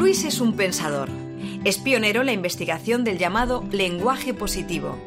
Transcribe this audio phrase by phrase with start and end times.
[0.00, 1.10] Luis es un pensador.
[1.62, 4.98] Es pionero en la investigación del llamado lenguaje positivo.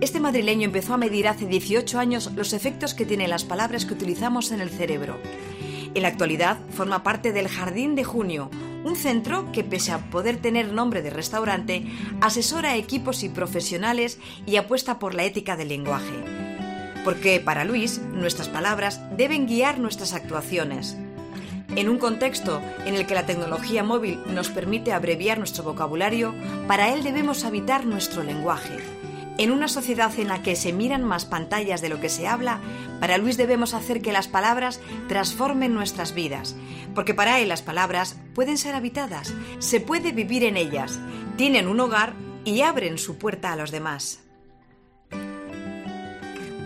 [0.00, 3.94] Este madrileño empezó a medir hace 18 años los efectos que tienen las palabras que
[3.94, 5.18] utilizamos en el cerebro.
[5.96, 8.52] En la actualidad forma parte del Jardín de Junio,
[8.84, 11.86] un centro que pese a poder tener nombre de restaurante,
[12.20, 16.14] asesora a equipos y profesionales y apuesta por la ética del lenguaje.
[17.04, 20.96] Porque para Luis, nuestras palabras deben guiar nuestras actuaciones.
[21.76, 26.34] En un contexto en el que la tecnología móvil nos permite abreviar nuestro vocabulario,
[26.66, 28.76] para él debemos habitar nuestro lenguaje.
[29.38, 32.60] En una sociedad en la que se miran más pantallas de lo que se habla,
[32.98, 36.56] para Luis debemos hacer que las palabras transformen nuestras vidas,
[36.94, 40.98] porque para él las palabras pueden ser habitadas, se puede vivir en ellas,
[41.36, 42.14] tienen un hogar
[42.44, 44.20] y abren su puerta a los demás.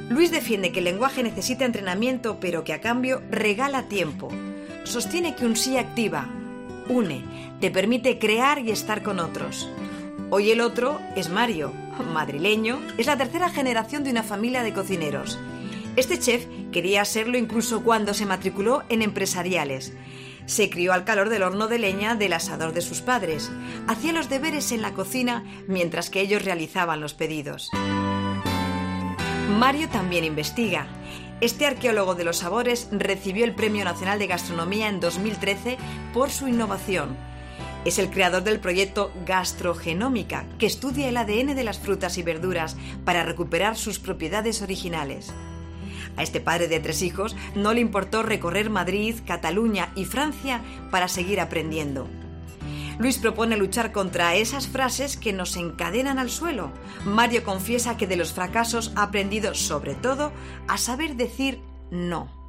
[0.08, 4.30] Luis defiende que el lenguaje necesita entrenamiento, pero que a cambio regala tiempo
[4.84, 6.28] sostiene que un sí activa,
[6.88, 7.24] une,
[7.60, 9.68] te permite crear y estar con otros.
[10.30, 11.72] Hoy el otro es Mario,
[12.12, 15.38] madrileño, es la tercera generación de una familia de cocineros.
[15.96, 19.92] Este chef quería serlo incluso cuando se matriculó en empresariales.
[20.46, 23.50] Se crió al calor del horno de leña del asador de sus padres.
[23.86, 27.70] Hacía los deberes en la cocina mientras que ellos realizaban los pedidos.
[29.58, 30.86] Mario también investiga
[31.40, 35.76] este arqueólogo de los sabores recibió el Premio Nacional de Gastronomía en 2013
[36.12, 37.16] por su innovación.
[37.84, 42.76] Es el creador del proyecto Gastrogenómica, que estudia el ADN de las frutas y verduras
[43.04, 45.32] para recuperar sus propiedades originales.
[46.16, 51.08] A este padre de tres hijos no le importó recorrer Madrid, Cataluña y Francia para
[51.08, 52.08] seguir aprendiendo.
[52.98, 56.70] Luis propone luchar contra esas frases que nos encadenan al suelo.
[57.04, 60.32] Mario confiesa que de los fracasos ha aprendido sobre todo
[60.68, 62.44] a saber decir no.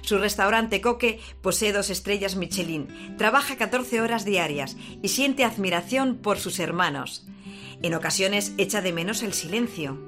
[0.00, 6.38] Su restaurante Coque posee dos estrellas Michelin, trabaja 14 horas diarias y siente admiración por
[6.38, 7.26] sus hermanos.
[7.82, 9.98] En ocasiones echa de menos el silencio.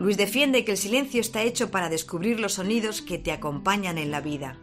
[0.00, 4.10] Luis defiende que el silencio está hecho para descubrir los sonidos que te acompañan en
[4.10, 4.56] la vida,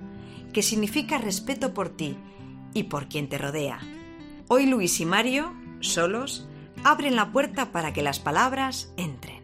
[0.51, 2.18] que significa respeto por ti
[2.74, 3.79] y por quien te rodea.
[4.52, 6.48] Hoy Luis y Mario, solos,
[6.84, 9.44] abren la puerta para que las palabras entren.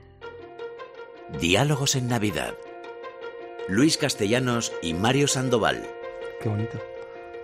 [1.40, 2.56] Diálogos en Navidad.
[3.70, 5.88] Luis Castellanos y Mario Sandoval.
[6.42, 6.82] Qué bonito.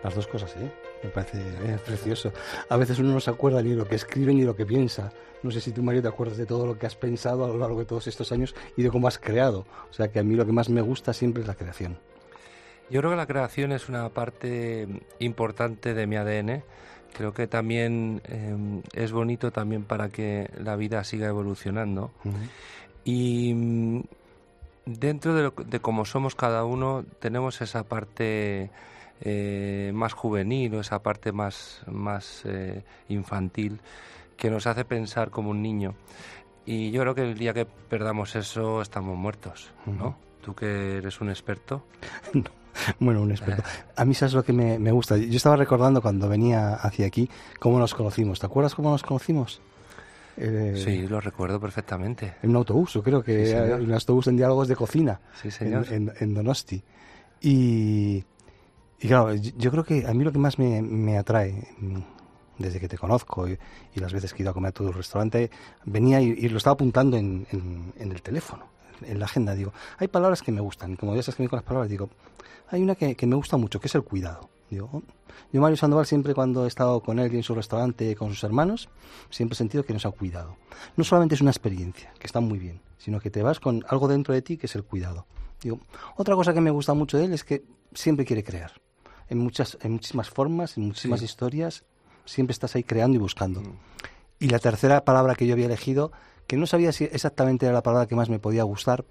[0.03, 0.71] Las dos cosas, ¿eh?
[1.03, 2.33] Me parece eh, precioso.
[2.67, 5.13] A veces uno no se acuerda ni lo que escribe ni lo que piensa.
[5.43, 7.59] No sé si tú, Mario, te acuerdas de todo lo que has pensado a lo
[7.59, 9.67] largo de todos estos años y de cómo has creado.
[9.87, 11.99] O sea que a mí lo que más me gusta siempre es la creación.
[12.89, 14.87] Yo creo que la creación es una parte
[15.19, 16.63] importante de mi ADN
[17.13, 22.11] creo que también em, es bonito también para que la vida siga evolucionando.
[23.03, 24.01] Y mm,
[24.85, 28.69] dentro de, de cómo somos cada uno, tenemos esa parte
[29.23, 33.79] eh, más juvenil o esa parte más, más eh, infantil
[34.35, 35.93] que nos hace pensar como un niño.
[36.65, 40.17] Y yo creo que el día que perdamos eso estamos muertos, ¿no?
[40.43, 41.85] Tú que eres un experto.
[42.99, 43.63] Bueno, un experto.
[43.95, 45.17] A mí eso es lo que me, gusta.
[45.17, 48.39] Yo estaba recordando cuando venía hacia aquí cómo nos conocimos.
[48.39, 49.61] ¿Te acuerdas cómo nos conocimos?
[50.37, 52.35] Eh, sí, lo recuerdo perfectamente.
[52.41, 55.19] En un autobús, yo creo que en un autobús en diálogos de cocina.
[55.41, 55.85] Sí, señor.
[55.91, 56.81] En, Donosti.
[57.41, 58.23] Y,
[58.99, 61.99] claro, yo creo que a mí lo que más me, atrae mm,
[62.57, 63.57] desde que te conozco y,
[63.95, 65.49] las veces que he ido a comer a tu restaurante,
[65.85, 67.45] venía y, lo estaba apuntando en,
[67.97, 68.65] el teléfono,
[69.05, 69.55] en la agenda.
[69.55, 70.95] Digo, hay palabras que me gustan.
[70.95, 72.09] Como ya sabes que me con las palabras, digo,
[72.69, 74.49] hay una que, me gusta mucho, que es el cuidado.
[74.69, 74.89] Yo,
[75.51, 78.87] Mario Sandoval, siempre cuando he estado con él y en su restaurante con sus hermanos,
[79.29, 80.55] siempre he sentido que nos ha cuidado.
[80.95, 84.07] No solamente es una experiencia, que está muy bien, sino que te vas con algo
[84.07, 85.25] dentro de ti que es el cuidado.
[85.61, 85.79] Digo,
[86.15, 87.63] otra cosa que me gusta mucho de él es que
[87.93, 88.71] siempre quiere crear.
[89.27, 91.83] En, muchas, en muchísimas formas, en muchísimas historias,
[92.25, 93.61] siempre estás ahí creando y buscando.
[93.61, 93.77] Mm.
[94.39, 96.11] Y la tercera palabra que yo había elegido,
[96.51, 99.05] que no sabía si exactamente era la palabra que más me podía gustar,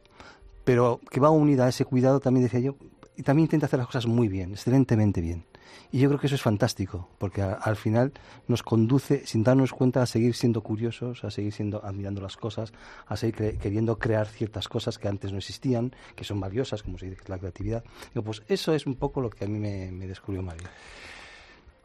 [0.62, 2.76] pero que va unida a ese cuidado, también decía yo,
[3.16, 5.46] y también intenta hacer las cosas muy bien, excelentemente bien.
[5.90, 8.12] Y yo creo que eso es fantástico, porque al final
[8.46, 12.75] nos conduce, sin darnos cuenta, a seguir siendo curiosos, a seguir siendo admirando las cosas,
[13.06, 17.08] a seguir queriendo crear ciertas cosas que antes no existían, que son valiosas, como se
[17.08, 17.82] dice, la creatividad.
[18.22, 20.69] Pues eso es un poco lo que a mí me, descubrió Mario.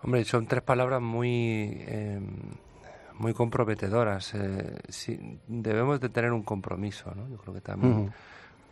[0.04, 2.19] Hombre, son tres palabras muy, eh,
[3.18, 4.34] muy comprometedoras.
[4.36, 4.80] Eh,
[5.48, 7.28] debemos de tener un compromiso, ¿no?
[7.30, 8.12] Yo creo que también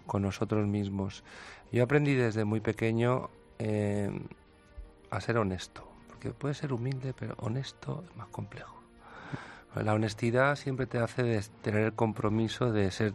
[0.05, 1.23] con nosotros mismos.
[1.71, 3.29] Yo aprendí desde muy pequeño
[3.59, 4.11] eh,
[5.09, 8.81] a ser honesto, porque puede ser humilde, pero honesto es más complejo.
[9.75, 13.13] La honestidad siempre te hace tener el compromiso de ser,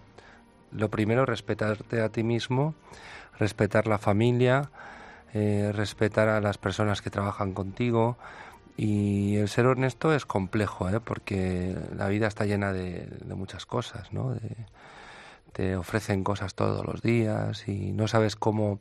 [0.73, 2.75] lo primero, respetarte a ti mismo,
[3.39, 4.71] respetar la familia,
[5.35, 8.17] eh, respetar a las personas que trabajan contigo
[8.81, 11.01] Y el ser honesto es complejo, ¿eh?
[11.01, 14.37] porque la vida está llena de, muchas cosas, ¿no?
[15.53, 18.79] te ofrecen cosas todos los días y no sabes cómo,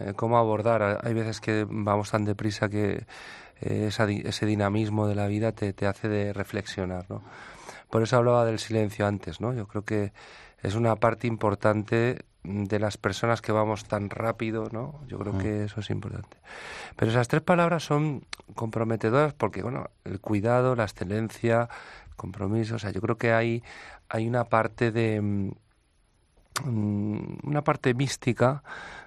[0.00, 1.00] eh, cómo abordar.
[1.04, 3.04] Hay veces que vamos tan deprisa que
[3.60, 7.22] eh, ese dinamismo de la vida te, te hace de reflexionar, ¿no?
[7.90, 9.52] Por eso hablaba del silencio antes, ¿no?
[9.52, 10.14] Yo creo que
[10.62, 15.00] es una parte importante de las personas que vamos tan rápido, ¿no?
[15.08, 15.64] Yo creo que mm.
[15.64, 16.36] eso es importante.
[16.96, 21.68] Pero esas tres palabras son comprometedoras porque, bueno, el cuidado, la excelencia,
[22.16, 23.62] compromiso, o sea, yo creo que hay,
[24.08, 25.52] hay una parte de mm,
[26.62, 28.62] una parte mística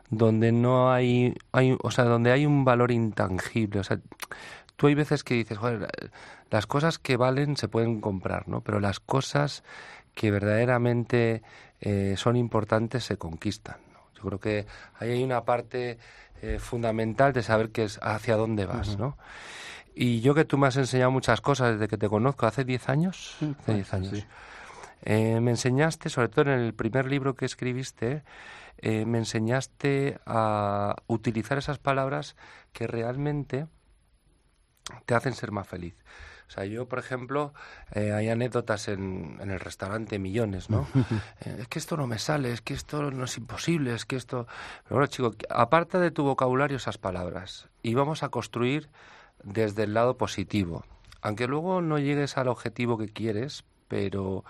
[0.10, 4.00] donde no hay, hay, o sea, donde hay un valor intangible, o sea,
[4.76, 5.88] tú hay veces que dices, joder,
[6.50, 8.62] las cosas que valen se pueden comprar, ¿no?
[8.62, 9.64] Pero las cosas
[10.18, 11.44] que verdaderamente
[11.80, 13.78] eh, son importantes se conquistan.
[14.16, 14.66] Yo creo que
[15.00, 16.00] ahí hay una parte
[16.42, 19.16] eh, fundamental de saber que es hacia dónde vas, ¿no?
[19.94, 22.90] Y yo que tú me has enseñado muchas cosas desde que te conozco, hace 10
[22.90, 24.26] años, hace 10 años,
[25.04, 28.24] eh, me enseñaste, sobre todo en el primer libro que escribiste,
[28.82, 32.36] me enseñaste a utilizar esas palabras
[32.74, 33.66] que realmente
[35.06, 35.96] te hacen ser más feliz.
[36.48, 37.54] O sea, yo, por ejemplo,
[37.94, 40.88] eh, hay anécdotas en, en, el restaurante, millones, ¿no?
[41.46, 44.16] Eh, es que esto no me sale, es que esto no es imposible, es que
[44.16, 44.48] esto...
[44.84, 48.90] Pero bueno, chico, aparta de tu vocabulario esas palabras y vamos a construir
[49.44, 50.86] desde el lado positivo.
[51.22, 54.46] Aunque luego no llegues al objetivo que quieres, pero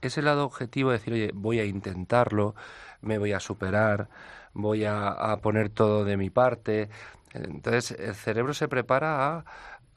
[0.00, 2.54] ese lado objetivo de decir, oye, voy a intentarlo,
[3.02, 4.08] me voy a superar,
[4.54, 6.88] voy a, a poner todo de mi parte.
[7.34, 9.44] Entonces, el cerebro se prepara a,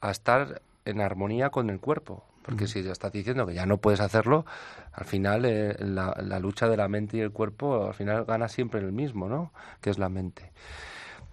[0.00, 2.24] a estar en armonía con el cuerpo.
[2.42, 4.46] Porque si ya estás diciendo que ya no puedes hacerlo,
[4.92, 8.80] al final eh, la, lucha de la mente y el cuerpo, al final gana siempre
[8.80, 9.52] el mismo, ¿no?
[9.80, 10.52] Que es la mente.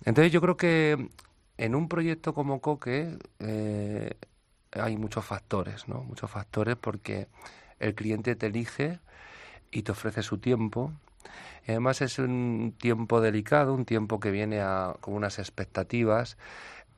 [0.06, 1.10] Entonces yo creo que
[1.58, 4.16] en un proyecto como Coque eh,
[4.72, 6.04] hay muchos factores, ¿no?
[6.04, 7.28] Muchos factores porque
[7.80, 9.00] el cliente te elige
[9.70, 10.94] y te ofrece su tiempo.
[11.68, 16.38] además es un tiempo delicado, un tiempo que viene a, con unas expectativas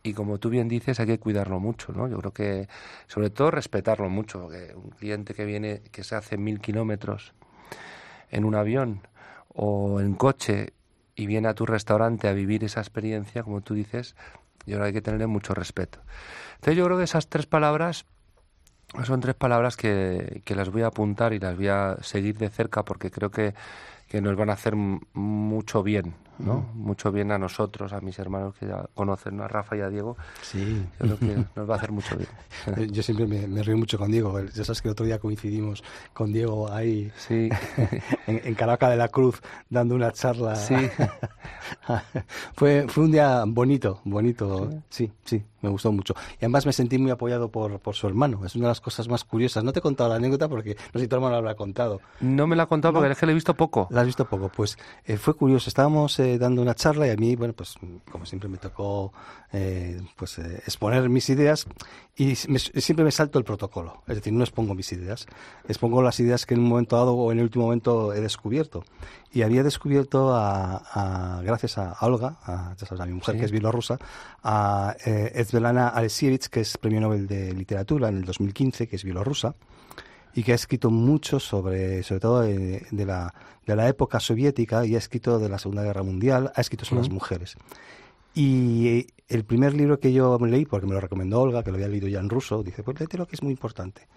[0.05, 2.07] y como tú bien dices, hay que cuidarlo mucho, ¿no?
[2.07, 2.67] Yo creo que,
[3.07, 4.47] sobre todo, respetarlo mucho.
[4.47, 7.33] Que un cliente que viene, que se hace mil kilómetros
[8.29, 9.01] en un avión
[9.49, 10.73] o en coche
[11.15, 14.15] y viene a tu restaurante a vivir esa experiencia, como tú dices,
[14.67, 15.99] yo creo que hay que tenerle mucho respeto.
[16.55, 18.05] Entonces yo creo que esas tres palabras
[19.05, 22.49] son tres palabras que, que las voy a apuntar y las voy a seguir de
[22.49, 23.55] cerca porque creo que
[24.09, 26.69] que nos van a hacer mucho bien, ¿no?
[26.73, 30.17] Mucho bien a nosotros, a mis hermanos que ya conocen a Rafa y a Diego.
[30.41, 30.85] Sí.
[30.97, 32.91] creo que nos va a hacer mucho bien.
[32.91, 34.39] Yo siempre me, río mucho con Diego.
[34.41, 35.83] Ya sabes que el otro día coincidimos
[36.13, 37.49] con Diego ahí sí.
[38.27, 40.55] en, en Caraca de la Cruz dando una charla.
[40.55, 40.75] Sí.
[42.55, 44.69] fue, fue un día bonito, bonito.
[44.89, 46.15] Sí, sí, me gustó mucho.
[46.33, 48.45] Y además me sentí muy apoyado por, por su hermano.
[48.45, 49.63] Es una de las cosas más curiosas.
[49.63, 52.01] No te he contado la anécdota porque no sé si tu hermano lo habrá contado.
[52.19, 53.87] No me la ha contado porque es que le he visto poco.
[53.89, 54.49] La has visto poco.
[54.49, 55.69] Pues eh, fue curioso.
[55.69, 57.75] Estábamos eh, dando una charla y a mí, bueno, pues
[58.11, 59.13] como siempre me tocó
[59.53, 61.65] eh, pues exponer mis ideas
[62.17, 64.03] y siempre me salto el protocolo.
[64.07, 65.25] Es decir, no expongo mis ideas.
[65.67, 68.83] Expongo las ideas que en un momento dado o en el último momento he descubierto.
[69.33, 73.97] Y había descubierto, a, gracias a Olga, a, mi mujer que es bielorrusa,
[74.43, 79.03] a eh, Svetlana Alexievich, que es premio Nobel de Literatura en el 2015, que es
[79.03, 79.55] bielorrusa,
[80.35, 83.33] y que ha escrito mucho sobre, sobre todo de, la,
[83.65, 87.03] de la época soviética y ha escrito de la Segunda Guerra Mundial, ha escrito sobre
[87.03, 87.55] las mujeres.
[88.33, 91.87] Y el primer libro que yo leí, porque me lo recomendó Olga, que lo había
[91.87, 94.09] leído ya en ruso, dice, pues léete lo que es muy importante.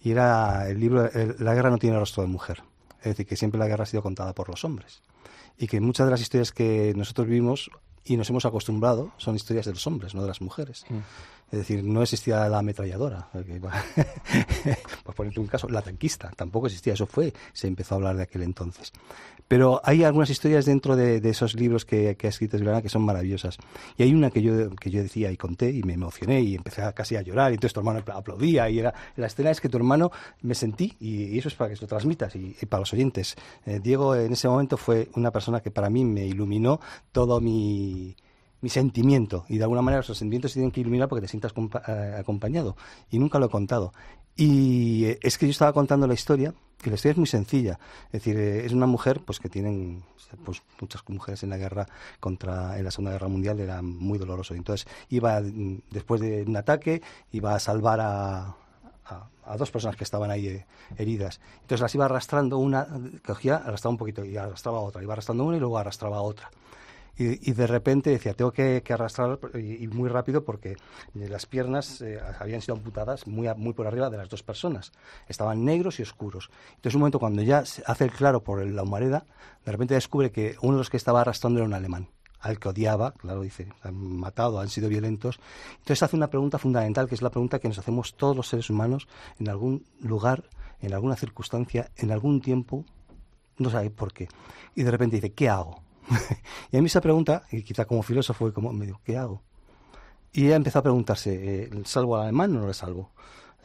[0.00, 1.08] Y era el libro
[1.38, 2.64] La guerra no tiene rostro de mujer.
[2.98, 5.02] Es decir, que siempre la guerra ha sido contada por los hombres.
[5.56, 7.70] Y que muchas de las historias que nosotros vivimos
[8.04, 10.84] y nos hemos acostumbrado son historias de los hombres, no de las mujeres.
[10.88, 10.98] Mm.
[11.54, 13.28] Es decir, no existía la ametralladora.
[15.04, 16.94] Por ponerte un caso, la tanquista tampoco existía.
[16.94, 18.92] Eso fue, se empezó a hablar de aquel entonces.
[19.46, 23.58] Pero hay algunas historias dentro de, esos libros que, ha escrito Esgrana que son maravillosas.
[23.96, 26.82] Y hay una que yo, que yo decía y conté y me emocioné y empecé
[26.92, 29.76] casi a llorar y entonces tu hermano aplaudía y era la escena es que tu
[29.76, 30.10] hermano
[30.42, 33.36] me sentí y, eso es para que lo transmitas y, para los oyentes.
[33.64, 36.80] Eh, Diego en ese momento fue una persona que para mí me iluminó
[37.12, 38.16] todo mi
[38.64, 39.44] mi sentimiento.
[39.50, 41.52] Y de alguna manera los sentimientos se tienen que iluminar porque te sientas
[41.86, 42.76] eh, acompañado.
[43.10, 43.92] Y nunca lo he contado.
[44.34, 47.78] Y eh, es que yo estaba contando la historia y la historia es muy sencilla.
[48.06, 50.02] Es decir eh, es una mujer pues que tienen
[50.46, 51.86] pues muchas mujeres en la guerra
[52.20, 54.54] contra en la segunda guerra mundial era muy doloroso.
[54.54, 57.02] Entonces iba mm, después de un ataque
[57.32, 58.56] iba a salvar a,
[59.44, 60.64] a, dos personas que estaban ahí
[60.96, 61.38] heridas.
[61.56, 62.88] Entonces las iba arrastrando una,
[63.26, 66.22] cogía, arrastraba un poquito y arrastraba a otra, iba arrastrando una y luego arrastraba a
[66.22, 66.50] otra
[67.16, 70.76] Y, de repente decía, tengo que, arrastrar y, muy rápido porque
[71.14, 74.90] las piernas eh, habían sido amputadas muy, muy por arriba de las dos personas.
[75.28, 76.50] Estaban negros y oscuros.
[76.70, 79.26] Entonces, un momento cuando ya se hace el claro por la humareda,
[79.64, 82.08] de repente descubre que uno de los que estaba arrastrando era un alemán
[82.44, 85.40] al que odiaba, claro, dice, han matado, han sido violentos.
[85.78, 88.68] Entonces hace una pregunta fundamental, que es la pregunta que nos hacemos todos los seres
[88.68, 90.44] humanos en algún lugar,
[90.82, 92.84] en alguna circunstancia, en algún tiempo,
[93.56, 94.28] no sabe por qué.
[94.74, 95.83] Y de repente dice, ¿qué hago?
[96.72, 99.42] y a mí esa pregunta, y quizá como filósofo, como, me digo, ¿qué hago?
[100.32, 103.10] Y ella empezó a preguntarse, eh, ¿salvo al alemán o no le salvo?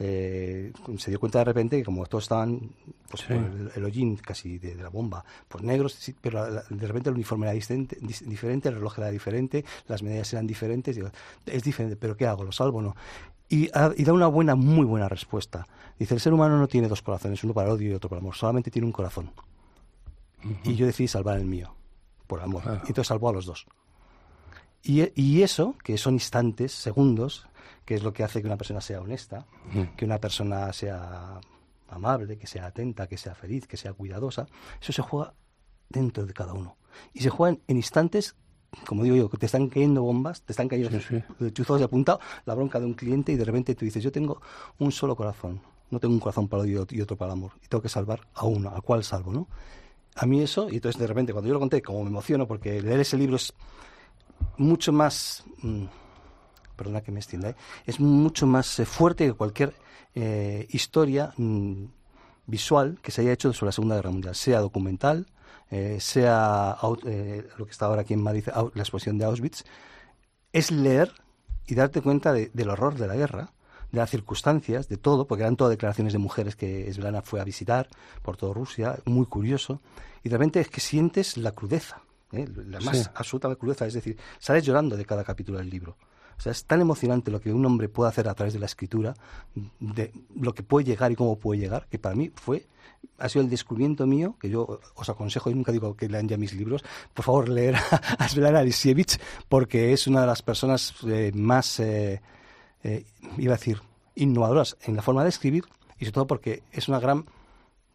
[0.02, 2.70] Eh, se dio cuenta de repente que como todos estaban
[3.10, 7.52] pues, el, hollín casi de, la bomba, pues negros, pero de repente el uniforme era
[7.52, 7.98] diferente,
[8.70, 10.98] el reloj era diferente, las medallas eran diferentes,
[11.44, 12.44] es diferente, pero ¿qué hago?
[12.44, 12.96] ¿Lo salvo o no?
[13.50, 15.66] Y, da una buena, muy buena respuesta.
[15.98, 18.20] Dice, el ser humano no tiene dos corazones, uno para el odio y otro para
[18.20, 19.30] el amor, solamente tiene un corazón.
[20.64, 21.74] Y yo decidí salvar el mío,
[22.30, 22.62] por amor.
[22.84, 23.66] Y entonces salvó a los dos.
[24.84, 27.48] Y, y, eso, que son instantes, segundos,
[27.84, 29.46] que es lo que hace que una persona sea honesta,
[29.96, 31.40] que una persona sea
[31.88, 34.46] amable, que sea atenta, que sea feliz, que sea cuidadosa,
[34.80, 35.34] eso se juega
[35.88, 36.76] dentro de cada uno.
[37.12, 38.36] Y se juega en instantes,
[38.86, 40.96] como digo yo, que te están cayendo bombas, te están cayendo
[41.52, 44.40] chuzos de apuntado, la bronca de un cliente y de repente tú dices, yo tengo
[44.78, 45.60] un solo corazón,
[45.90, 47.88] no tengo un corazón para el odio y otro para el amor, y tengo que
[47.88, 49.48] salvar a uno, ¿a cuál salvo, no?
[50.20, 52.82] A mí eso, y entonces de repente cuando yo lo conté, como me emociono, porque
[52.82, 53.54] leer ese libro es
[54.58, 55.44] mucho más...
[55.62, 55.84] Mm,
[56.76, 57.56] perdona que me extienda, ¿eh?
[57.86, 59.72] es mucho más eh, fuerte que cualquier
[60.14, 61.84] eh, historia mm,
[62.46, 65.26] visual que se haya hecho sobre la Segunda Guerra Mundial, sea documental,
[66.00, 69.64] sea lo que está ahora aquí en Madrid, la exposición de Auschwitz,
[70.52, 71.12] es leer
[71.66, 73.52] y darte cuenta del horror de la guerra,
[73.92, 77.44] de las circunstancias, de todo, porque eran todas declaraciones de mujeres que Svetlana fue a
[77.44, 77.88] visitar
[78.22, 79.80] por toda Rusia, muy curioso,
[80.22, 84.64] y de repente es que sientes la crudeza, la más absoluta crudeza, es decir, sales
[84.64, 85.96] llorando de cada capítulo del libro.
[86.40, 88.64] O sea, es tan emocionante lo que un hombre puede hacer a través de la
[88.64, 89.14] escritura,
[89.78, 92.66] de lo que puede llegar y cómo puede llegar, que para mí fue,
[93.18, 96.38] ha sido el descubrimiento mío, que yo os aconsejo, y nunca digo que lean ya
[96.38, 96.82] mis libros,
[97.12, 97.76] por favor leer
[98.18, 99.20] a Svetlana Alisievich,
[99.50, 102.22] porque es una de las personas eh, más, eh,
[102.82, 103.04] eh,
[103.36, 103.80] iba a decir,
[104.14, 105.64] innovadoras en la forma de escribir,
[105.98, 107.26] y sobre todo porque es una gran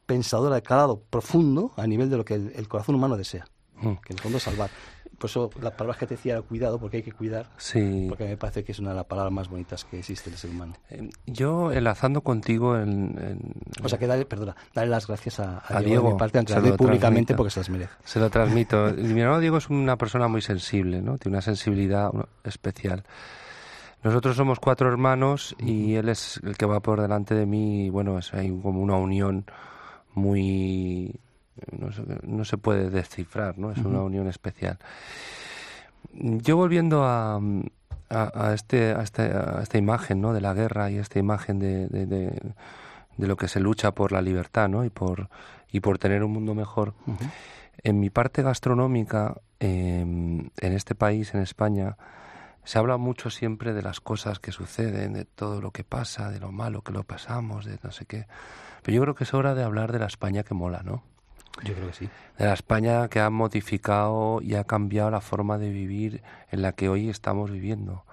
[0.06, 3.46] pensadora de calado profundo a nivel de lo que el, corazón humano desea,
[3.78, 3.94] mm.
[3.96, 4.70] que en el fondo es salvar.
[5.18, 7.50] Por eso las palabras que te decía era cuidado, porque hay que cuidar.
[7.58, 8.06] Sí.
[8.10, 10.40] Porque me parece que es una de las palabras más bonitas que existe en el
[10.40, 10.74] ser humano.
[10.90, 13.40] Eh, yo, enlazando contigo en,
[13.82, 17.52] O sea, que dale, perdona, dale las gracias a, Diego, mi parte, aunque públicamente porque
[17.52, 17.94] se las merece.
[18.04, 18.92] Se lo transmito.
[18.94, 21.18] mi hermano Diego es una persona muy sensible, ¿no?
[21.18, 22.12] Tiene una sensibilidad
[22.44, 23.04] especial.
[24.06, 27.88] Nosotros somos cuatro hermanos y él es el que va por delante de mí.
[27.88, 29.46] Y bueno, es, hay como una unión
[30.14, 31.20] muy
[32.22, 33.72] no se, puede descifrar, ¿no?
[33.72, 34.78] Es una unión especial.
[36.14, 37.42] Yo volviendo a,
[38.10, 40.34] a, este, a, este, a esta imagen ¿no?
[40.34, 42.54] de la guerra y esta imagen de, de,
[43.18, 44.86] lo que se lucha por la libertad ¿no?
[44.86, 45.30] y, por,
[45.72, 46.94] y por tener un mundo mejor,
[47.82, 51.98] en mi parte gastronómica, em, en este país, en España,
[52.66, 56.40] se habla mucho siempre de las cosas que suceden, de todo lo que pasa, de
[56.40, 58.28] lo malo que lo pasamos, de no sé qué.
[58.84, 61.04] Pero yo creo que es hora de hablar de la España que mola, ¿no?
[61.64, 62.10] Yo creo que sí.
[62.38, 66.74] De la España que ha modificado y ha cambiado la forma de vivir en la
[66.74, 68.04] que hoy estamos viviendo.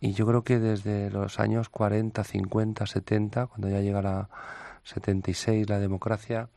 [0.00, 4.28] Y yo creo que desde los años 40, 50, 70, cuando ya llega la
[4.82, 6.48] 76, la democracia,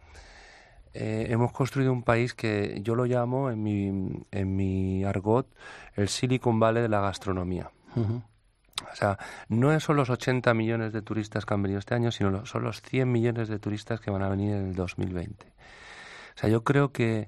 [1.00, 5.48] eh, hemos construido un país que yo lo llamo en mi, en mi argot
[5.96, 7.72] el Silicon Valley de la gastronomía.
[7.96, 9.18] O sea,
[9.50, 12.82] no son los 80 millones de turistas que han venido este año, sino son los
[12.82, 15.48] 100 millones de turistas que van a venir en el 2020.
[15.48, 17.28] O sea, yo creo que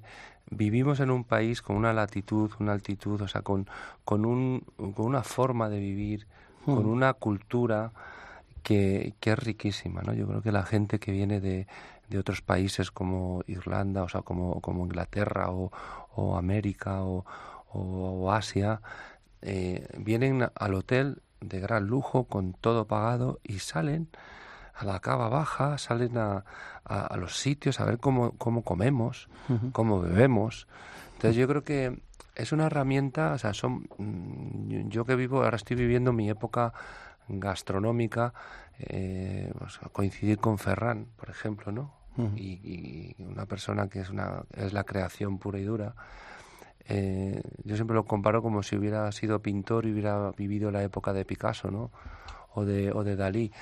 [0.50, 3.68] vivimos en un país con una latitud, una altitud, o sea, con,
[4.04, 6.26] con, un, con una forma de vivir,
[6.64, 7.92] con una cultura
[8.62, 10.12] que, que, es riquísima, ¿no?
[10.12, 11.66] Yo creo que la gente que viene de,
[12.10, 15.72] de otros países como Irlanda, o sea, como, como Inglaterra o,
[16.14, 17.24] o América o,
[17.72, 18.82] o Asia,
[19.42, 24.08] eh, vienen al hotel de gran lujo, con todo pagado, y salen
[24.74, 26.44] a la cava baja, salen a,
[26.84, 29.28] a, los sitios a ver cómo, cómo comemos,
[29.72, 30.66] cómo bebemos.
[31.14, 32.00] Entonces yo creo que
[32.34, 36.72] es una herramienta, o sea, son, mm, yo que vivo, ahora estoy viviendo mi época
[37.28, 38.32] gastronómica,
[38.78, 39.52] eh,
[39.92, 41.99] coincidir con Ferran, por ejemplo, ¿no?
[42.36, 45.94] Y, una persona que es, una, es la creación pura y dura.
[46.88, 51.12] Eh, yo siempre lo comparo como si hubiera sido pintor y hubiera vivido la época
[51.12, 51.90] de Picasso, ¿no?
[52.54, 53.52] O de, o de Dalí.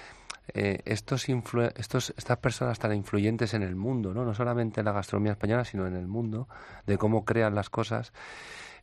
[0.54, 4.24] Eh, estos, estos estas personas tan influyentes en el mundo, ¿no?
[4.24, 6.48] no solamente en la gastronomía española, sino en el mundo,
[6.86, 8.12] de cómo crean las cosas,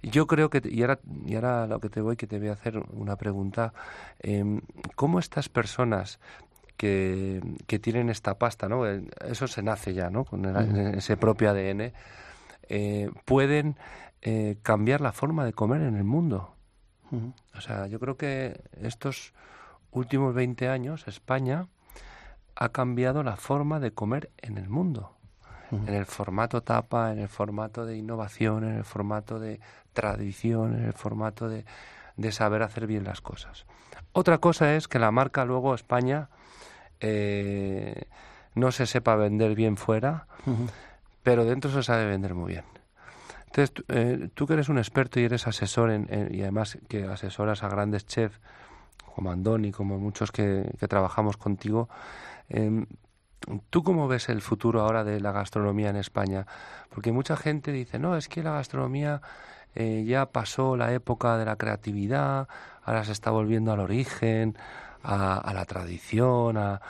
[0.04, 2.54] Yo creo que, y ahora, y ahora lo que te voy, que te voy a
[2.54, 3.74] hacer una pregunta,
[4.20, 4.62] em,
[4.96, 6.20] ¿cómo estas personas
[6.78, 8.86] que, que, tienen esta pasta, ¿no?
[8.86, 10.26] Eso se nace ya, ¿no?
[10.26, 10.46] Con
[10.96, 11.94] ese propio ADN,
[12.70, 13.76] eh, pueden
[14.22, 16.52] eh, cambiar la forma de comer en el mundo.
[17.56, 19.34] O sea, yo creo que estos
[19.92, 21.68] últimos 20 años España
[22.56, 25.12] ha cambiado la forma de comer en el mundo.
[25.72, 29.60] En el formato tapa, en el formato de innovación, en el formato de
[29.94, 31.66] tradición, en el formato de,
[32.18, 33.66] de saber hacer bien las cosas.
[34.12, 36.30] Otra cosa es que la marca luego España
[37.00, 38.04] eh,
[38.54, 40.28] no se sepa vender bien fuera,
[41.24, 42.66] pero dentro se sabe vender muy bien.
[43.48, 45.92] Entonces, eh, tú que eres un experto y eres asesor
[46.30, 48.40] y además que asesoras a grandes chefs
[49.16, 51.88] como Andoni, como muchos que, trabajamos contigo,
[52.50, 52.86] em,
[53.70, 56.46] ¿tú cómo ves el futuro ahora de la gastronomía en España?
[56.90, 59.22] Porque mucha gente dice, no, es que la gastronomía
[59.74, 62.50] eh, ya pasó la época de la creatividad,
[62.84, 64.58] ahora se está volviendo al origen,
[65.06, 66.82] a, la tradición, a...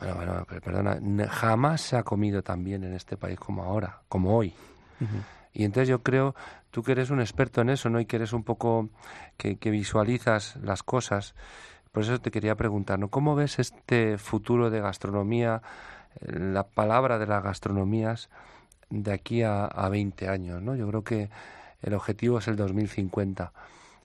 [0.00, 4.36] Bueno, bueno, perdona, jamás se ha comido tan bien en este país como ahora, como
[4.36, 4.54] hoy.
[5.52, 6.36] Y entonces yo creo,
[6.70, 7.98] tú que eres un experto en eso, ¿no?
[7.98, 8.90] Y que eres un poco,
[9.36, 11.34] que, visualizas las cosas,
[11.90, 13.08] por eso te quería preguntar, ¿no?
[13.08, 15.62] ¿Cómo ves este futuro de gastronomía,
[16.20, 18.28] eh, la palabra de las gastronomías
[18.90, 20.76] de aquí a, a 20 años, ¿no?
[20.76, 21.30] Yo creo que
[21.82, 23.52] el objetivo es el 2050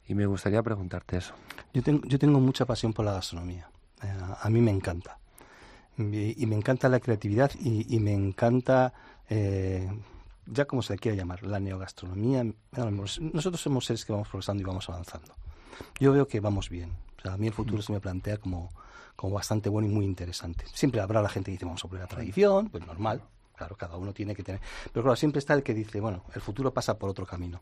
[0.07, 1.33] y me gustaría preguntarte eso.
[1.73, 3.69] Yo tengo, yo tengo mucha pasión por la gastronomía.
[4.01, 4.07] Eh,
[4.41, 5.17] a mí me encanta.
[5.97, 8.93] Y, me encanta la creatividad y, me encanta
[9.29, 9.87] eh,
[10.47, 12.45] ya como se le quiera llamar, la neogastronomía,
[13.31, 15.33] nosotros somos seres que vamos progresando y vamos avanzando.
[15.99, 16.91] Yo veo que vamos bien.
[17.17, 18.71] O sea, a mí el futuro se me plantea como,
[19.15, 20.65] como bastante bueno y muy interesante.
[20.73, 23.21] Siempre habrá la gente que dice, vamos a poner la tradición, pues normal,
[23.55, 24.61] claro, cada uno tiene que tener.
[24.91, 27.61] Pero claro, siempre está el que dice, bueno, el futuro pasa por otro camino.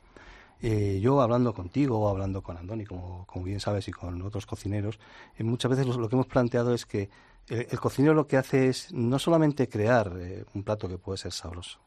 [0.61, 4.45] Eh, yo hablando contigo o hablando con Andoni, como, como bien sabes, y con otros
[4.45, 4.99] cocineros,
[5.37, 7.09] eh, muchas veces lo, que hemos planteado es que
[7.47, 11.31] el, cocinero lo que hace es no solamente crear eh, un plato que puede ser
[11.31, 11.79] sabroso,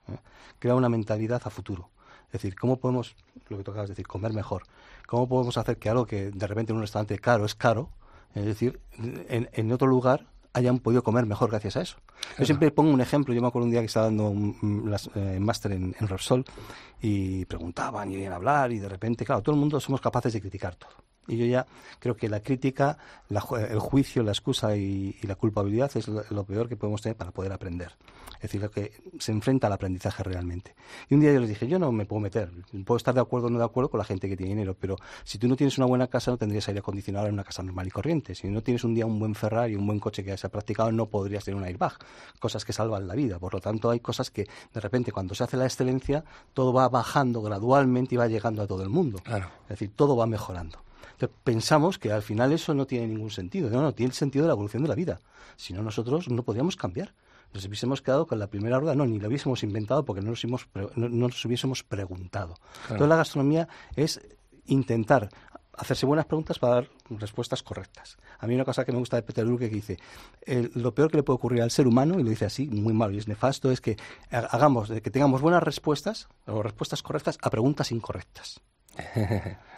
[0.58, 1.88] crea una mentalidad a futuro.
[2.26, 3.14] Es decir, ¿cómo podemos,
[3.48, 4.64] lo que de decir, comer mejor?
[5.06, 7.90] ¿Cómo podemos hacer que algo que de repente en un restaurante caro es caro,
[8.34, 11.96] es decir, en, en otro lugar hayan podido comer mejor gracias a eso.
[12.38, 13.34] Yo siempre pongo un ejemplo.
[13.34, 16.44] Yo me acuerdo un día que estaba dando un, eh, máster en, en Repsol
[17.02, 20.32] y preguntaban y iban a hablar y de repente, claro, todo el mundo somos capaces
[20.32, 20.92] de criticar todo.
[21.26, 21.66] Y yo ya
[21.98, 22.98] creo que la crítica,
[23.30, 27.52] el juicio, la excusa y, la culpabilidad es lo, peor que podemos tener para poder
[27.52, 27.92] aprender.
[28.36, 30.74] Es decir, lo que se enfrenta al aprendizaje realmente.
[31.08, 32.50] Y un día yo les dije, yo no me puedo meter,
[32.84, 34.96] puedo estar de acuerdo o no de acuerdo con la gente que tiene dinero, pero
[35.24, 37.86] si tú no tienes una buena casa no tendrías aire acondicionado en una casa normal
[37.86, 38.34] y corriente.
[38.34, 40.92] Si no tienes un día un buen Ferrari, un buen coche que se ha practicado,
[40.92, 41.94] no podrías tener un airbag.
[42.38, 43.38] Cosas que salvan la vida.
[43.38, 46.88] Por lo tanto, hay cosas que de repente cuando se hace la excelencia, todo va
[46.88, 49.20] bajando gradualmente y va llegando a todo el mundo.
[49.64, 50.84] Es decir, todo va mejorando
[51.28, 53.70] pensamos que al final eso no tiene ningún sentido.
[53.70, 55.20] No, no, tiene el sentido de la evolución de la vida.
[55.56, 57.14] Si no, nosotros no podríamos cambiar.
[57.52, 60.44] Nos hubiésemos quedado con la primera rueda, no, ni la hubiésemos inventado porque no nos,
[60.96, 62.56] no, nos hubiésemos preguntado.
[62.88, 64.20] Toda la gastronomía es
[64.66, 65.28] intentar
[65.76, 68.16] hacerse buenas preguntas para dar respuestas correctas.
[68.38, 69.98] A mí una cosa que me gusta de Peter Drucker que dice,
[70.74, 73.14] lo peor que le puede ocurrir al ser humano, y lo dice así, muy malo
[73.14, 73.96] y es nefasto, es que
[74.30, 78.60] hagamos, que tengamos buenas respuestas o respuestas correctas a preguntas incorrectas.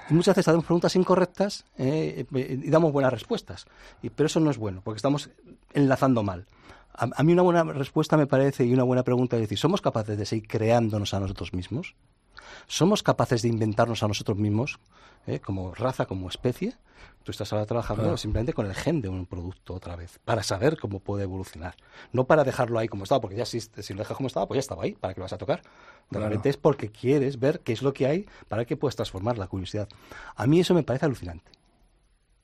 [0.09, 3.67] Y muchas veces hacemos preguntas incorrectas eh, y damos buenas respuestas.
[4.15, 5.31] Pero eso no es bueno, porque estamos
[5.73, 6.47] enlazando mal.
[6.95, 10.17] A, mí una buena respuesta me parece y una buena pregunta es decir, ¿somos capaces
[10.17, 11.95] de seguir creándonos a nosotros mismos?
[12.67, 14.79] ¿Somos capaces de inventarnos a nosotros mismos
[15.27, 16.77] eh, como raza, como especie?
[17.25, 20.79] Tú estás ahora trabajando simplemente con el gen de un producto otra vez, para saber
[20.79, 21.75] cómo puede evolucionar.
[22.13, 24.57] No para dejarlo ahí como estaba, porque ya si, si lo dejas como estaba, pues
[24.57, 25.63] ya estaba ahí, ¿para qué lo vas a tocar?
[26.11, 29.49] Realmente es porque quieres ver qué es lo que hay para que puedas transformar la
[29.49, 29.89] curiosidad.
[30.37, 31.51] A mí eso me parece alucinante.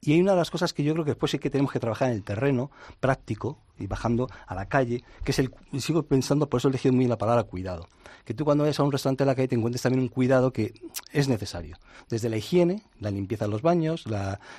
[0.01, 1.79] Y hay una de las cosas que yo creo que después sí que tenemos que
[1.79, 6.49] trabajar en el terreno práctico y bajando a la calle, que es el, sigo pensando,
[6.49, 7.89] por eso he elegido muy la palabra cuidado.
[8.25, 10.53] Que tú cuando vayas a un restaurante de la calle te encuentres también un cuidado
[10.53, 10.75] que
[11.13, 11.77] es necesario.
[12.09, 14.05] Desde la higiene, la limpieza de los baños,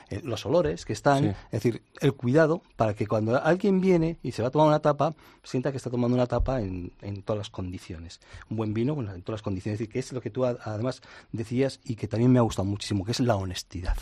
[0.10, 4.34] eh, los olores que están, es decir, el cuidado para que cuando alguien viene y
[4.34, 6.92] se va a tomar una tapa, sienta que está tomando una tapa en,
[7.24, 8.20] todas las condiciones.
[8.50, 9.76] Un buen vino en todas las condiciones.
[9.76, 12.66] Es decir, que es lo que tú además decías y que también me ha gustado
[12.66, 13.98] muchísimo, que es la honestidad.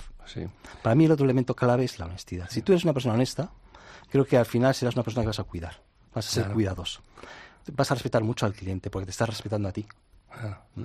[0.81, 2.49] Para mí el otro elemento clave es la honestidad.
[2.49, 3.51] Si tú eres una persona honesta,
[4.11, 5.81] creo que al final serás una persona que vas a cuidar,
[6.13, 7.01] vas a ser cuidadoso.
[7.73, 9.87] Vas a respetar mucho al cliente porque te estás respetando a ti.
[10.75, 10.83] ¿Mm?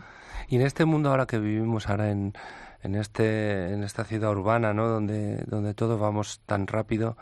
[0.48, 2.34] Y en este mundo ahora que vivimos ahora en,
[2.82, 4.86] en, este, en esta ciudad urbana, ¿no?
[4.86, 7.16] donde, donde todo vamos tan rápido,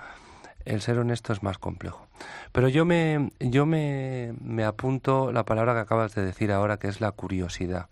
[0.65, 2.07] el ser honesto es más complejo.
[2.53, 6.89] Pero yo me, yo me, me apunto la palabra que acabas de decir ahora, que
[6.89, 7.89] es la curiosidad.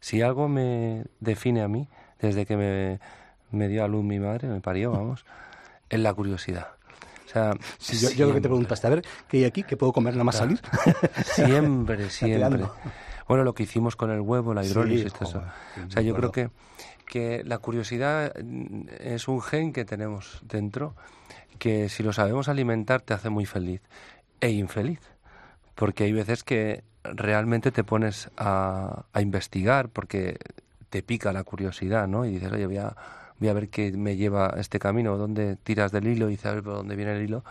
[0.00, 1.88] Si algo me define a mí,
[2.20, 3.00] desde que me,
[3.50, 5.24] me dio a luz mi madre, me parió, vamos,
[5.88, 6.68] es la curiosidad.
[7.32, 9.62] Sea, yo, yo lo que te preguntaste, a ver, ¿qué hay aquí?
[9.62, 10.60] ¿Qué puedo comer nada más salir?
[11.24, 12.64] Siempre, siempre.
[13.26, 15.42] Bueno, lo que hicimos con el huevo, la hidrólisis, eso.
[15.86, 16.50] O sea, yo creo que,
[17.06, 20.94] que la curiosidad mm, es un gen que tenemos dentro
[21.58, 23.80] que si lo sabemos alimentar te hace muy feliz
[24.40, 25.00] e infeliz.
[25.74, 30.38] Porque hay veces que realmente te pones a, a investigar porque
[30.90, 32.26] te pica la curiosidad, ¿no?
[32.26, 32.94] Y dices, oye, voy a,
[33.42, 36.74] voy a ver qué me lleva este camino, dónde tiras del hilo y sabes por
[36.74, 37.44] dónde viene el hilo.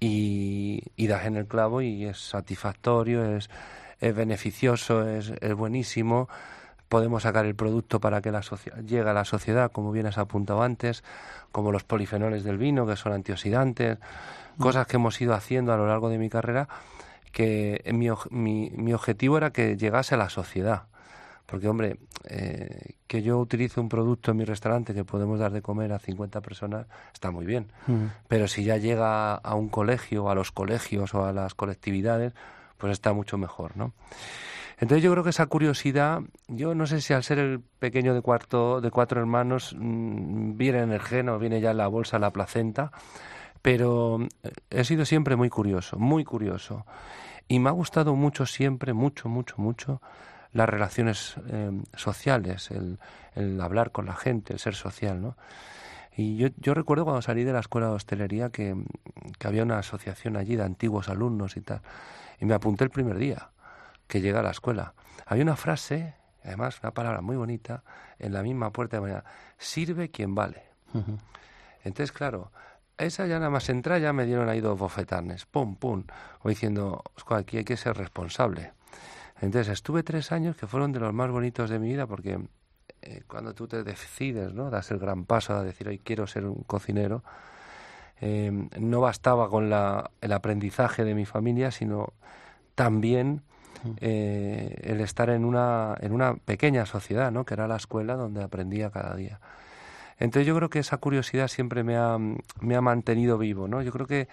[0.00, 3.50] Y, y das en el clavo y es satisfactorio, es,
[4.00, 6.26] es beneficioso, es, es buenísimo.
[6.88, 8.40] Podemos sacar el producto para que la
[8.86, 11.04] llegue a la sociedad, como bien has apuntado antes,
[11.52, 13.98] como los polifenoles del vino, que son antioxidantes,
[14.56, 14.62] mm.
[14.62, 16.66] cosas que hemos ido haciendo a lo largo de mi carrera,
[17.30, 20.84] que mi, mi, mi objetivo era que llegase a la sociedad.
[21.46, 25.62] Porque, hombre, eh, que yo utilice un producto en mi restaurante que podemos dar de
[25.62, 27.70] comer a 50 personas está muy bien.
[27.86, 28.06] Mm.
[28.28, 32.32] Pero si ya llega a un colegio, a los colegios o a las colectividades,
[32.78, 33.92] pues está mucho mejor, ¿no?
[34.78, 38.22] Entonces yo creo que esa curiosidad, yo no sé si al ser el pequeño de
[38.22, 42.18] cuarto de cuatro hermanos mmm, viene en el gen o viene ya en la bolsa,
[42.18, 42.90] la placenta,
[43.62, 46.84] pero eh, he sido siempre muy curioso, muy curioso.
[47.46, 50.00] Y me ha gustado mucho siempre, mucho, mucho, mucho,
[50.54, 52.98] las relaciones eh, sociales, el,
[53.34, 55.36] el, hablar con la gente, el ser social, ¿no?
[56.16, 58.76] Y yo, yo recuerdo cuando salí de la escuela de hostelería que,
[59.38, 61.82] que había una asociación allí de antiguos alumnos y tal,
[62.40, 63.50] y me apunté el primer día
[64.06, 64.94] que llegué a la escuela.
[65.26, 66.14] Había una frase,
[66.44, 67.82] además una palabra muy bonita,
[68.18, 69.24] en la misma puerta de mañana,
[69.58, 70.62] sirve quien vale.
[70.92, 71.18] Uh -huh.
[71.82, 72.52] Entonces, claro,
[72.96, 76.04] esa ya nada más entrar ya me dieron ahí dos bofetanes, pum, pum,
[76.42, 78.72] o diciendo, aquí hay que ser responsable.
[79.40, 82.38] Entonces estuve tres años que fueron de los más bonitos de mi vida porque
[83.02, 84.70] eh, cuando tú te decides, ¿no?
[84.70, 87.22] Das el gran paso a decir, hoy quiero ser un cocinero,
[88.20, 92.12] eh, no bastaba con la, el aprendizaje de mi familia, sino
[92.74, 93.42] también
[94.00, 97.44] eh, el estar en una, en una pequeña sociedad, ¿no?
[97.44, 99.40] que era la escuela donde aprendía cada día.
[100.18, 102.16] Entonces yo creo que esa curiosidad siempre me ha,
[102.60, 103.68] me ha mantenido vivo.
[103.68, 103.82] ¿no?
[103.82, 104.28] Yo creo que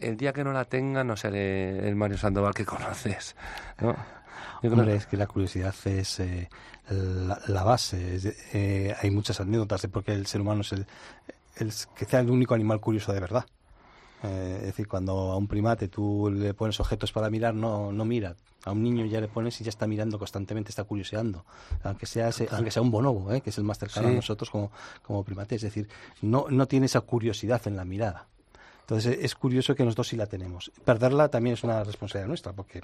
[0.00, 3.36] el día que no la tenga no seré el Mario Sandoval que conoces.
[3.80, 3.96] ¿no?
[4.62, 6.48] Yo creo Hombre, es que la curiosidad es eh,
[6.88, 8.14] la, la, base.
[8.14, 10.86] Es, eh, hay muchas anécdotas de por qué el ser humano es el,
[11.56, 13.44] el, que sea el único animal curioso de verdad.
[14.22, 18.04] Eh, es decir, cuando a un primate tú le pones objetos para mirar, no, no
[18.04, 18.36] mira.
[18.64, 21.44] A un niño ya le pones y ya está mirando constantemente, está curioseando.
[21.82, 23.42] Aunque sea, ese, aunque sea un bonobo, ¿eh?
[23.42, 24.14] que es el más cercano sí.
[24.14, 25.56] a nosotros como, como primate.
[25.56, 25.86] Es decir,
[26.22, 28.26] no, no tiene esa curiosidad en la mirada.
[28.84, 30.70] Entonces es curioso que nosotros sí la tenemos.
[30.84, 32.82] Perderla también es una responsabilidad nuestra, porque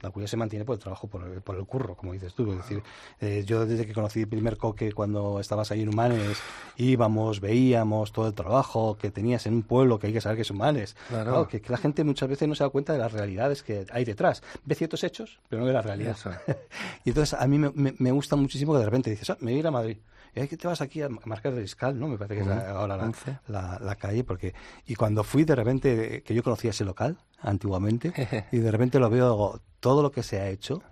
[0.00, 2.50] la curiosidad se mantiene por el trabajo, por el, por el curro, como dices tú.
[2.52, 2.82] Es decir,
[3.20, 6.38] eh, yo desde que conocí el primer coque, cuando estabas ahí en Humanes,
[6.76, 10.42] íbamos, veíamos todo el trabajo que tenías en un pueblo que hay que saber que
[10.42, 10.96] es Humanes.
[11.08, 11.30] Claro.
[11.30, 13.86] claro que, que, la gente muchas veces no se da cuenta de las realidades que
[13.92, 14.42] hay detrás.
[14.64, 16.16] Ve ciertos hechos, pero no de la realidad.
[17.04, 19.50] y entonces a mí me, me, me, gusta muchísimo que de repente dices, ah, me
[19.50, 19.98] voy a ir a Madrid.
[20.34, 22.06] ¿Y que te vas aquí a marcar de Iscal, ¿no?
[22.06, 23.12] Me parece que es la, ahora la,
[23.48, 24.54] la, la, calle, porque...
[24.86, 28.12] Y cuando fui de repente, que yo conocía ese local antiguamente,
[28.52, 30.82] y de repente lo veo todo lo que se ha hecho,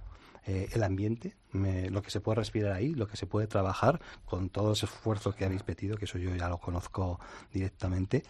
[0.46, 4.00] eh, el ambiente, me, lo que se puede respirar ahí, lo que se puede trabajar,
[4.24, 7.20] con todo ese esfuerzo que habéis metido, que eso yo ya lo conozco
[7.52, 8.22] directamente.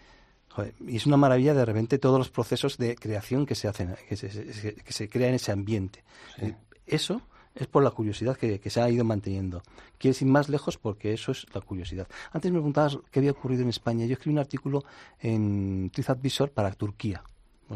[0.51, 3.95] Joder, y es una maravilla de repente todos los procesos de creación que se hacen,
[4.09, 4.29] que se,
[4.75, 6.03] que se crea en ese ambiente.
[6.41, 6.55] Sí.
[6.87, 7.23] Eso
[7.55, 9.63] es por la curiosidad que, que, se ha ido manteniendo.
[9.99, 12.09] Quieres ir más lejos porque eso es la curiosidad.
[12.33, 14.07] Antes me preguntabas qué había ocurrido en España.
[14.07, 14.85] Yo escribí un artículo
[15.21, 17.23] en TripAdvisor para Turquía,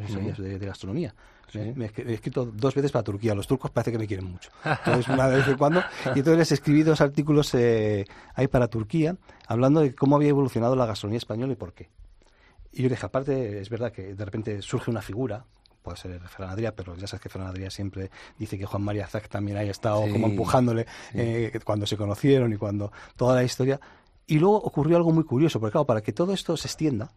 [0.09, 1.15] sabías, de, de, gastronomía.
[1.51, 1.59] Sí.
[1.59, 3.35] Me, me, he escrito dos veces para Turquía.
[3.35, 4.51] Los turcos parece que me quieren mucho.
[4.65, 5.81] Entonces, una vez en cuando.
[6.07, 10.77] Y entonces les escribí dos artículos eh, ahí para Turquía, hablando de cómo había evolucionado
[10.77, 11.91] la gastronomía española y por qué.
[12.73, 15.45] Y yo dije, aparte, es verdad que de repente surge una figura,
[15.83, 19.07] puede ser Ferran Adrià, pero ya sabes que Ferran Adrià siempre dice que Juan María
[19.07, 21.19] Zac también haya estado sí, como empujándole sí.
[21.21, 23.79] eh, cuando se conocieron y cuando toda la historia.
[24.27, 27.13] Y luego ocurrió algo muy curioso, porque claro, para que todo esto se extienda,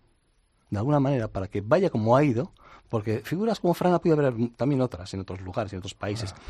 [0.69, 2.51] de alguna manera, para que vaya como ha ido,
[2.89, 6.33] porque figuras como Fran ha podido haber también otras en otros lugares, en otros países.
[6.33, 6.41] Ah.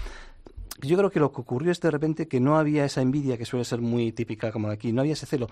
[0.82, 3.45] Yo creo que lo que ocurrió es de repente que no había esa envidia que
[3.45, 5.47] suele ser muy típica como aquí, no había ese celo,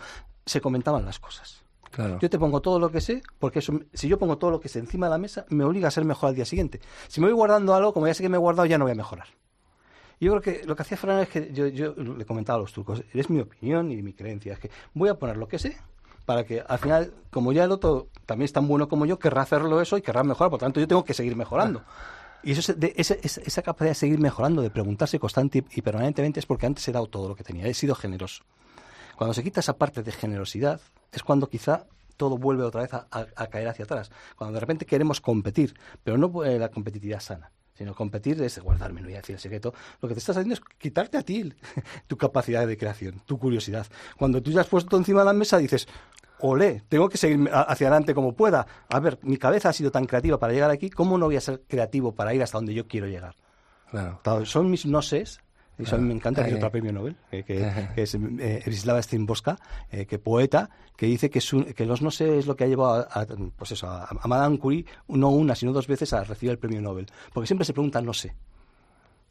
[0.45, 1.63] se comentaban las cosas.
[1.91, 2.17] Claro.
[2.19, 4.67] Yo te pongo todo lo que sé, porque eso, si yo pongo todo lo que
[4.67, 6.81] sé encima de la mesa, me obliga a ser mejor al día siguiente.
[7.07, 8.93] Si me voy guardando algo, como ya sé que me he guardado, ya no voy
[8.93, 9.27] a mejorar.
[10.19, 12.73] Yo creo que lo que hacía Fran es que yo, yo le comentaba a los
[12.73, 15.77] turcos, es mi opinión y mi creencia, es que voy a poner lo que sé
[16.25, 19.41] para que al final, como ya el otro también es tan bueno como yo, querrá
[19.41, 21.83] hacerlo eso y querrá mejorar, por tanto yo tengo que seguir mejorando.
[22.43, 26.45] Y eso, de, esa, esa, capacidad de seguir mejorando, de preguntarse constante y, permanentemente, es
[26.45, 28.43] porque antes he dado todo lo que tenía, he sido generoso.
[29.15, 30.81] Cuando se quita esa parte de generosidad,
[31.13, 31.85] es cuando quizá
[32.17, 34.11] todo vuelve otra vez a, caer hacia atrás.
[34.35, 39.07] Cuando de repente queremos competir, pero no la competitividad sana sino competir es guardarme, no
[39.07, 39.73] voy a decir el secreto.
[40.01, 41.53] Lo que te estás haciendo es quitarte a ti
[42.07, 43.87] tu capacidad de creación, tu curiosidad.
[44.17, 45.87] Cuando tú ya has puesto encima de la mesa, dices,
[46.39, 48.65] olé, tengo que seguir hacia adelante como pueda.
[48.89, 51.41] A ver, mi cabeza ha sido tan creativa para llegar aquí, ¿cómo no voy a
[51.41, 53.35] ser creativo para ir hasta donde yo quiero llegar?
[53.89, 54.45] Claro.
[54.45, 55.23] Son mis no sé
[55.77, 59.01] y eso a mí me encanta, que es otro premio Nobel, que, es eh, Erislava
[59.01, 59.57] Strimboska,
[59.91, 61.39] eh, que poeta, que dice que,
[61.73, 63.25] que los no sé es lo que ha llevado a,
[63.57, 67.07] pues eso, a, Madame Curie, no una, sino dos veces a recibir el premio Nobel.
[67.33, 68.35] Porque siempre se pregunta no sé.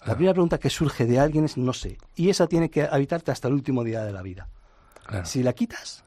[0.04, 1.96] La primera pregunta que surge de alguien es no sé.
[2.16, 4.48] Y esa tiene que habitarte hasta el último día de la vida.
[5.22, 6.04] Si la quitas,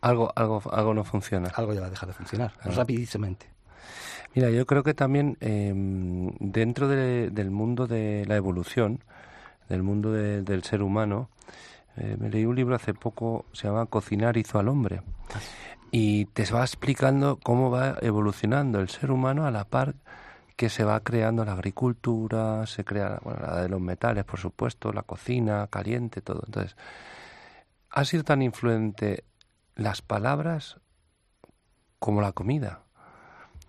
[0.00, 1.48] algo, algo, algo no funciona.
[1.54, 3.46] Algo ya va a dejar de funcionar, rapidísimamente.
[4.34, 9.02] Mira, yo creo que también em, dentro del mundo de la evolución,
[9.68, 11.30] del mundo del ser humano,
[11.96, 15.02] eh, me leí un libro hace poco, se llama Cocinar hizo al hombre.
[15.90, 19.94] Y te va explicando cómo va evolucionando el ser humano a la par
[20.56, 24.92] que se va creando la agricultura, se crea bueno, la de los metales, por supuesto,
[24.92, 26.42] la cocina, caliente, todo.
[26.46, 26.76] Entonces,
[27.90, 29.24] ha sido tan influente
[29.74, 30.80] las palabras
[31.98, 32.82] como la comida.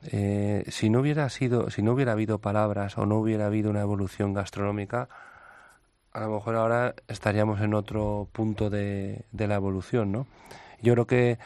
[0.04, 3.82] Eh, si no hubiera sido, si no hubiera habido palabras o no hubiera habido una
[3.82, 5.10] evolución gastronómica,
[6.18, 10.26] a lo mejor ahora estaríamos en otro punto de, la evolución, ¿no?
[10.82, 11.38] Yo creo que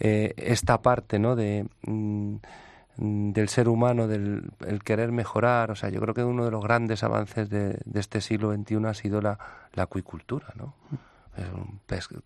[0.00, 1.36] eh, esta parte, ¿no?
[1.36, 2.36] De mm,
[2.96, 6.64] del ser humano, del el querer mejorar, o sea, yo creo que uno de los
[6.64, 9.38] grandes avances de, este siglo XXI ha sido la,
[9.74, 10.74] la acuicultura, ¿no?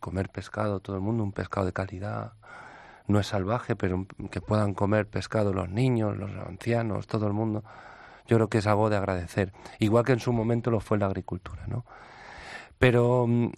[0.01, 2.33] comer pescado todo el mundo, un pescado de calidad.
[3.09, 7.63] No es salvaje, pero que puedan comer pescado los niños, los ancianos, todo el mundo.
[8.27, 9.53] Yo creo que es algo de agradecer.
[9.79, 11.85] Igual que en su momento lo fue la agricultura, ¿no?
[12.79, 13.53] Pero mm,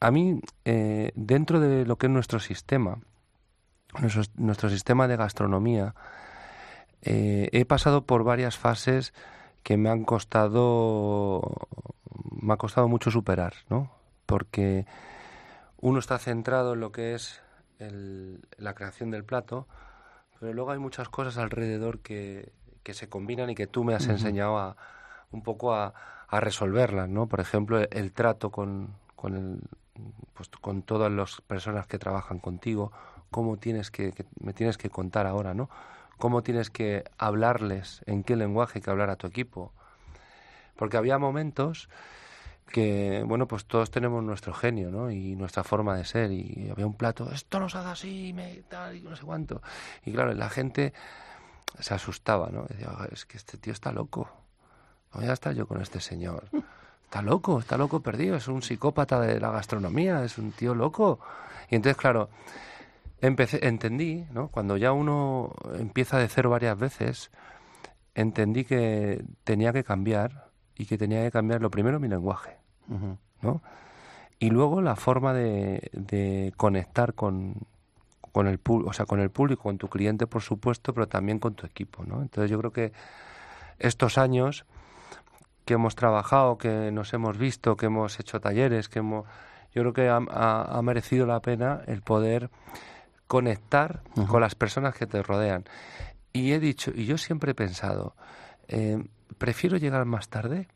[0.00, 2.98] a mí, eh, dentro de lo que es nuestro sistema,
[4.36, 5.94] nuestro, sistema de gastronomía,
[7.02, 9.12] eh, he pasado por varias fases
[9.62, 11.42] que me han costado
[12.40, 13.90] me ha costado mucho superar, ¿no?
[14.30, 14.86] porque
[15.78, 17.42] uno está centrado en lo que es
[17.78, 19.66] la creación del plato,
[20.38, 22.52] pero luego hay muchas cosas alrededor que,
[22.92, 24.76] se combinan y que tú me has enseñado a,
[25.30, 25.94] un poco a,
[26.32, 27.26] resolverlas, ¿no?
[27.26, 29.62] Por ejemplo, el, trato con, con,
[30.34, 32.92] pues, con todas las personas que trabajan contigo,
[33.32, 35.68] cómo tienes que, me tienes que contar ahora, ¿no?
[36.18, 39.72] Cómo tienes que hablarles, en qué lenguaje que hablar a tu equipo.
[40.76, 41.88] Porque había momentos
[42.70, 45.10] que, bueno, pues todos tenemos nuestro genio, ¿no?
[45.10, 46.30] Y nuestra forma de ser.
[46.30, 49.60] Y había un plato, esto no se hace así, me, tal, y no sé cuánto.
[50.04, 50.92] Y claro, la gente
[51.78, 52.64] se asustaba, ¿no?
[52.64, 54.28] Decía, es que este tío está loco.
[55.14, 56.44] No voy a estar yo con este señor.
[57.10, 58.36] Está loco, está loco perdido.
[58.36, 61.18] Es un psicópata de la gastronomía, es un tío loco.
[61.68, 62.28] Y entonces, claro,
[63.20, 64.46] empecé, entendí, ¿no?
[64.46, 67.32] Cuando ya uno empieza de cero varias veces,
[68.14, 72.60] entendí que tenía que cambiar y que tenía que cambiar lo primero mi lenguaje
[73.42, 73.62] ¿no?
[74.38, 77.54] Y luego la forma de, conectar con,
[78.32, 81.54] con el o sea, con el público, con tu cliente, por supuesto, pero también con
[81.54, 82.22] tu equipo, ¿no?
[82.22, 82.92] Entonces yo creo que
[83.78, 84.64] estos años
[85.64, 89.26] que hemos trabajado, que nos hemos visto, que hemos hecho talleres, que hemos,
[89.74, 92.50] yo creo que ha, merecido la pena el poder
[93.26, 95.64] conectar con las personas que te rodean.
[96.32, 98.14] Y he dicho, y yo siempre he pensado,
[98.68, 99.02] eh,
[99.38, 100.68] prefiero llegar más tarde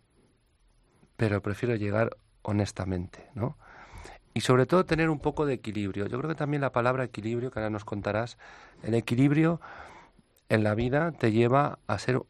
[1.17, 3.57] pero prefiero llegar honestamente, ¿no?
[4.35, 6.07] Y sobre todo tener un poco de equilibrio.
[6.07, 8.37] Yo creo que también la palabra equilibrio, que ahora nos contarás,
[8.83, 9.61] el equilibrio
[10.49, 12.21] en la vida te lleva a ser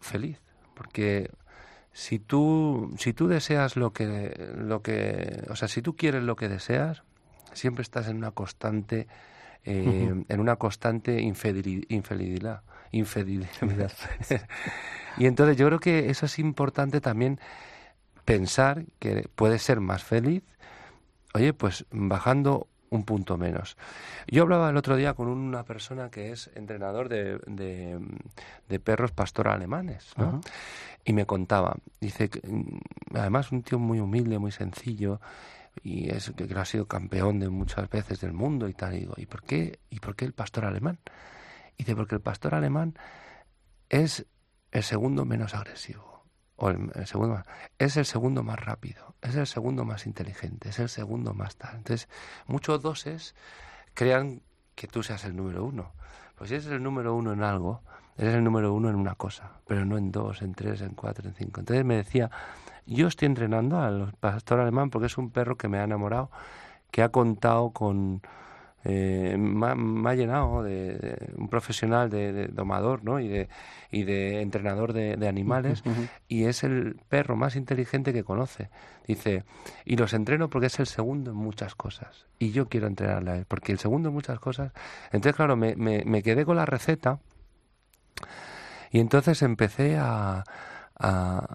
[0.00, 0.40] feliz,
[0.74, 1.30] porque
[1.92, 6.36] si tú si tú deseas lo que lo que, o sea, si tú quieres lo
[6.36, 7.02] que deseas,
[7.52, 9.08] siempre estás en una constante
[9.64, 13.92] eh, en una constante infidelidad, infidelidad.
[15.18, 17.40] y entonces yo creo que eso es importante también
[18.24, 20.42] pensar que puede ser más feliz,
[21.38, 23.76] oye, pues bajando un punto menos.
[24.26, 29.48] Yo hablaba el otro día con una persona que es entrenador de, de, perros pastor
[29.48, 30.40] alemanes, ¿no?
[31.04, 32.80] Y me contaba, dice, que, mm,
[33.14, 35.20] además un tío muy humilde, muy sencillo,
[35.82, 38.94] y es que ha sido campeón de muchas veces del mundo y tal.
[38.94, 40.98] Y digo, ¿y por qué, y por qué el pastor alemán?
[41.76, 42.98] Y dice, porque el pastor alemán
[43.88, 44.26] es
[44.72, 46.17] el segundo menos agresivo
[47.78, 51.76] es el segundo más rápido, es el segundo más inteligente, es el segundo más tal.
[51.76, 52.08] Entonces,
[52.46, 53.34] muchos doses
[53.94, 54.42] crean
[54.74, 55.92] que tú seas el número uno.
[56.36, 57.82] Pues si eres el número uno en algo,
[58.16, 61.28] eres el número uno en una cosa, pero no en dos, en tres, en cuatro,
[61.28, 61.60] en cinco.
[61.60, 62.30] Entonces me decía,
[62.86, 66.30] yo estoy entrenando al pastor alemán porque es un perro que me ha enamorado,
[66.90, 68.22] que ha contado con...
[68.84, 73.18] Eh, me, ha, llenado de, un profesional de, domador ¿no?
[73.18, 73.48] y, de,
[73.90, 75.82] y de entrenador de, animales
[76.28, 78.70] y es el perro más inteligente que conoce.
[79.06, 79.44] Dice,
[79.84, 83.36] y los entreno porque es el segundo en muchas cosas y yo quiero entrenarle a
[83.36, 84.72] él porque el segundo en muchas cosas.
[85.06, 87.18] Entonces, claro, me, me, me quedé con la receta
[88.90, 90.44] y entonces empecé a,
[90.98, 91.46] a,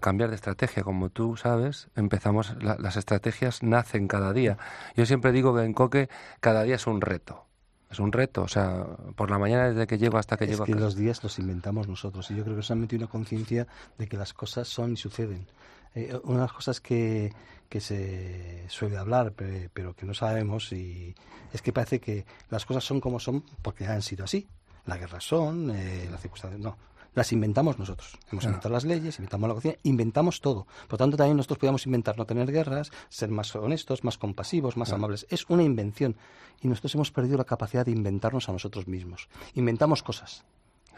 [0.00, 0.82] cambiar de estrategia.
[0.82, 4.58] Como tú sabes, empezamos, las estrategias nacen cada día.
[4.96, 6.08] Yo siempre digo que en Coque
[6.40, 7.46] cada día es un reto.
[7.90, 10.66] Es un reto, o sea, por la mañana desde que llego hasta que llego a
[10.66, 10.78] casa.
[10.78, 14.32] los días los inventamos nosotros y yo creo que solamente una conciencia de que las
[14.32, 15.46] cosas son y suceden.
[15.94, 17.32] Eh, una de las cosas que,
[17.68, 19.32] que se suele hablar,
[19.72, 21.14] pero, que no sabemos, y
[21.52, 24.48] es que parece que las cosas son como son porque han sido así.
[24.84, 26.60] La guerra son, eh, las circunstancias.
[26.60, 26.76] No,
[27.16, 28.18] las inventamos nosotros.
[28.30, 30.66] Hemos inventado las leyes, inventamos la cocina, inventamos todo.
[30.82, 34.76] Por lo tanto, también nosotros podemos inventar no tener guerras, ser más honestos, más compasivos,
[34.76, 35.26] más amables.
[35.30, 36.14] Es una invención.
[36.60, 39.30] Y nosotros hemos perdido la capacidad de inventarnos a nosotros mismos.
[39.54, 40.44] Inventamos cosas,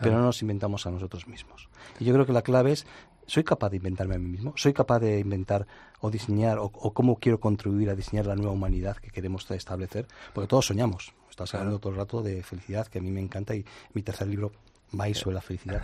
[0.01, 1.69] pero no nos inventamos a nosotros mismos.
[2.01, 2.85] Y yo creo que la clave es,
[3.27, 4.55] ¿soy capaz de inventarme a mí mismo?
[4.57, 5.69] ¿Soy capaz de inventar
[6.01, 10.09] o diseñar o, cómo quiero contribuir a diseñar la nueva humanidad que queremos establecer?
[10.35, 11.15] Porque todos soñamos.
[11.31, 14.27] Estás hablando todo el rato de felicidad, que a mí me encanta, y mi tercer
[14.27, 14.51] libro
[14.99, 15.83] va sobre la felicidad.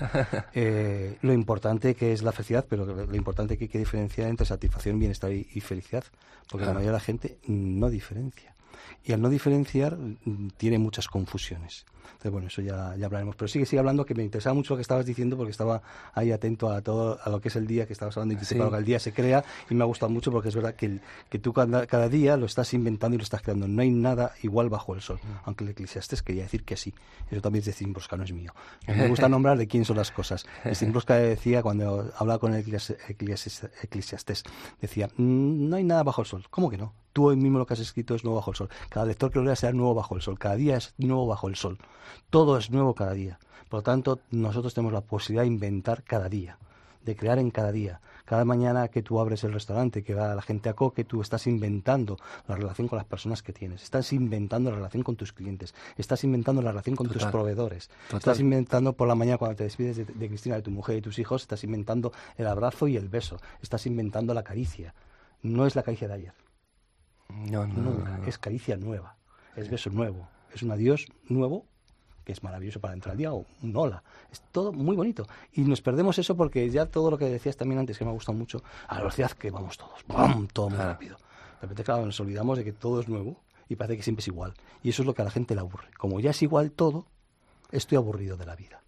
[0.56, 4.46] Eh, lo importante que es la felicidad, pero lo importante que hay que diferenciar entre
[4.46, 6.04] satisfacción, bienestar y, felicidad,
[6.48, 8.54] porque la mayoría de la gente no diferencia.
[9.04, 11.84] Y al no diferenciar mm, tiene muchas confusiones.
[12.04, 13.36] Entonces, bueno, eso ya, ya hablaremos.
[13.36, 16.32] Pero sigue, sigue hablando, que me interesaba mucho lo que estabas diciendo, porque estaba ahí
[16.32, 18.84] atento a todo a lo que es el día que estabas hablando y que el
[18.84, 19.44] día se crea.
[19.70, 22.46] Y me ha gustado mucho porque es verdad que, que tú cada, cada, día lo
[22.46, 23.68] estás inventando y lo estás creando.
[23.68, 25.18] No hay nada igual bajo el sol.
[25.22, 25.28] Mm.
[25.44, 26.94] Aunque el Eclesiastes quería decir que sí.
[27.30, 28.52] Eso también es de no es mío.
[28.86, 30.46] Me gusta nombrar de quién son las cosas.
[30.74, 34.44] Zimbrowska decía, cuando hablaba con el Eclesiastes,
[34.80, 36.44] decía, mm, no hay nada bajo el sol.
[36.50, 36.92] ¿Cómo que no?
[37.12, 38.68] Tú hoy mismo lo que has escrito es nuevo bajo el sol.
[38.88, 40.38] Cada lector que lo lea será nuevo bajo el sol.
[40.38, 41.78] Cada día es nuevo bajo el sol.
[42.30, 43.38] Todo es nuevo cada día.
[43.68, 46.58] Por lo tanto, nosotros tenemos la posibilidad de inventar cada día,
[47.04, 48.00] de crear en cada día.
[48.24, 51.46] Cada mañana que tú abres el restaurante, que va la gente a coque, tú estás
[51.46, 52.16] inventando
[52.48, 56.24] la relación con las personas que tienes, estás inventando la relación con tus clientes, estás
[56.24, 60.04] inventando la relación con tus proveedores, estás inventando por la mañana cuando te despides de,
[60.06, 63.38] de Cristina, de tu mujer y tus hijos, estás inventando el abrazo y el beso,
[63.60, 64.94] estás inventando la caricia.
[65.42, 66.34] No es la caricia de ayer.
[67.28, 69.16] No, no, Es caricia nueva,
[69.56, 71.66] es beso nuevo, es un adiós nuevo
[72.24, 74.02] que es maravilloso para entrar al día, o un hola.
[74.32, 75.26] Es todo muy bonito.
[75.52, 78.14] Y nos perdemos eso porque ya todo lo que decías también antes, que me ha
[78.14, 80.48] gustado mucho, a la velocidad que vamos todos, ¡bam!
[80.48, 81.16] todo muy rápido.
[81.16, 84.28] De repente, claro, nos olvidamos de que todo es nuevo y parece que siempre es
[84.28, 84.54] igual.
[84.82, 85.88] Y eso es lo que a la gente le aburre.
[85.98, 87.06] Como ya es igual todo,
[87.70, 88.82] estoy aburrido de la vida.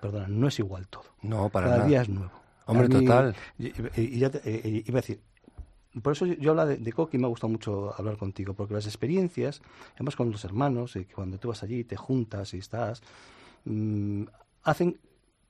[0.00, 1.04] Perdona, no es igual todo.
[1.22, 1.88] No, para Cada nada.
[1.88, 2.32] día es nuevo.
[2.66, 3.34] Hombre, total.
[3.58, 5.20] Y, ya eh, iba a decir,
[6.00, 8.74] por eso yo, hablo de, de Coqui y me ha gustado mucho hablar contigo, porque
[8.74, 9.60] las experiencias,
[9.94, 13.02] además con los hermanos, y cuando tú vas allí, te juntas y estás,
[13.64, 14.24] mm,
[14.62, 14.98] hacen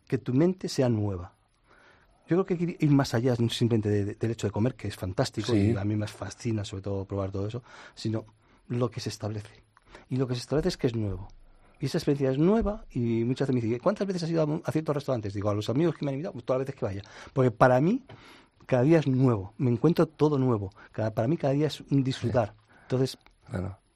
[0.07, 1.33] que tu mente sea nueva.
[2.29, 4.97] Yo creo que hay que ir más allá simplemente del hecho de comer, que es
[4.97, 7.63] fantástico y a mí me fascina sobre todo probar todo eso,
[7.95, 8.25] sino
[8.69, 9.63] lo que se establece.
[10.09, 11.29] Y lo que se establece es que es nuevo.
[11.81, 14.71] Y esa experiencia es nueva y muchas veces me dicen, ¿cuántas veces has ido a,
[14.71, 15.35] ciertos restaurantes?
[15.35, 17.03] Digo, a los amigos que me han invitado, pues todas las veces que vaya.
[17.33, 18.03] Porque para mí
[18.67, 20.71] cada día es nuevo, me encuentro todo nuevo.
[20.93, 22.55] Cada, para mí cada día es un disfrutar.
[22.83, 23.19] Entonces,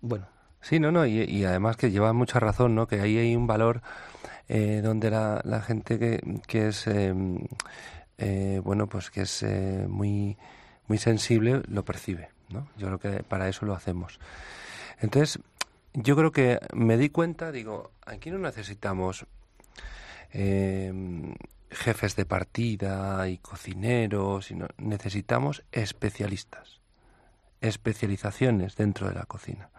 [0.01, 0.27] bueno.
[0.61, 2.87] Sí, no, no, y, además que lleva mucha razón, ¿no?
[2.87, 3.83] Que ahí hay un valor
[4.49, 7.39] eh, donde la, la, gente que, que es, em,
[8.19, 10.37] eh, bueno, pues que es eh, muy,
[10.89, 12.69] muy sensible lo percibe, ¿no?
[12.77, 14.19] Yo creo que para eso lo hacemos.
[15.01, 15.39] Entonces,
[15.95, 19.27] yo creo que me di cuenta, digo, aquí no necesitamos
[20.33, 21.35] em,
[21.71, 26.81] jefes de partida y cocineros, sino necesitamos especialistas,
[27.61, 29.71] especializaciones dentro de la cocina.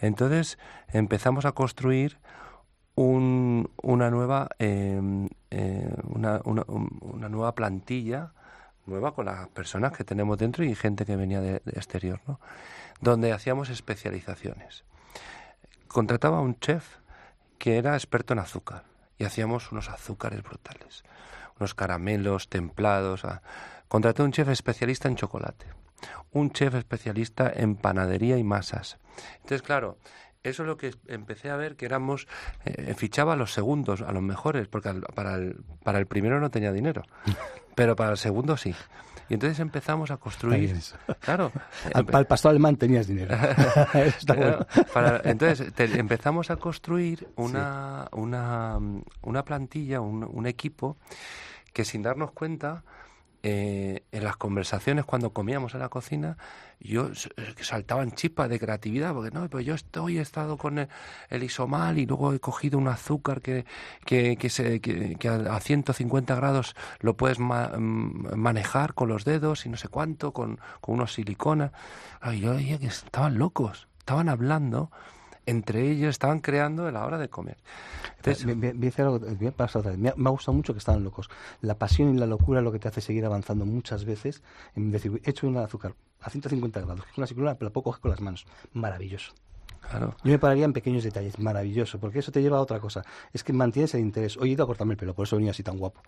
[0.00, 2.18] Entonces empezamos a construir
[2.94, 8.32] una nueva em, eh, una, una, nueva plantilla
[8.84, 12.38] nueva con las personas que tenemos dentro y gente que venía de, exterior, ¿no?
[13.00, 14.84] donde hacíamos especializaciones.
[15.88, 16.98] Contrataba a un chef
[17.58, 18.91] que era experto en azúcar
[19.22, 21.04] y hacíamos unos azúcares brutales,
[21.60, 23.24] unos caramelos templados.
[23.24, 23.40] Ah.
[23.86, 25.66] Contraté a un chef especialista en chocolate,
[26.32, 28.98] un chef especialista en panadería y masas.
[29.36, 29.96] Entonces, claro,
[30.42, 32.26] eso es lo que empecé a ver que éramos
[32.64, 36.50] eh, fichaba a los segundos, a los mejores, porque para, el, para el primero no
[36.50, 37.02] tenía dinero,
[37.76, 38.74] pero para el segundo sí.
[39.32, 40.76] Y entonces empezamos a construir.
[41.20, 41.50] Claro.
[42.04, 43.34] Para el pastor alemán tenías dinero.
[45.24, 48.78] entonces empezamos a construir una, una,
[49.22, 50.98] una plantilla, un, un equipo
[51.72, 52.84] que sin darnos cuenta
[53.44, 56.36] eh, en las conversaciones cuando comíamos en la cocina,
[56.78, 61.42] yo eh, saltaban chispas de creatividad, porque no, pues yo estoy, he estado con el,
[61.42, 63.64] isomal y luego he cogido un azúcar que,
[64.04, 69.70] que, que, se, que, a 150 grados lo puedes mm, manejar con los dedos y
[69.70, 71.72] no sé cuánto, con, con unos siliconas.
[72.20, 74.92] Ay, yo veía que estaban locos, estaban hablando
[75.46, 77.56] entre ellos estaban creando a la hora de comer.
[78.44, 81.28] me, me, me, ha gustado mucho que estaban locos.
[81.60, 84.42] La pasión y la locura es lo que te hace seguir avanzando muchas veces.
[84.74, 88.00] En decir, he hecho un azúcar a 150 grados, una circular, pero la puedo coger
[88.00, 88.46] con las manos.
[88.72, 89.32] Maravilloso.
[89.80, 90.14] Claro.
[90.22, 93.02] Yo me pararía en pequeños detalles, maravilloso, porque eso te lleva a otra cosa.
[93.32, 94.36] Es que mantienes el interés.
[94.36, 96.00] Hoy he ido a cortarme el pelo, por eso venía así tan guapo.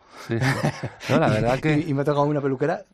[1.09, 1.81] No, la verdad que...
[1.81, 2.85] y, me ha tocado una peluquera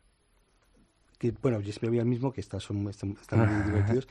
[1.21, 4.07] que, bueno, yo siempre voy al mismo, que están, son, están, están muy divertidos,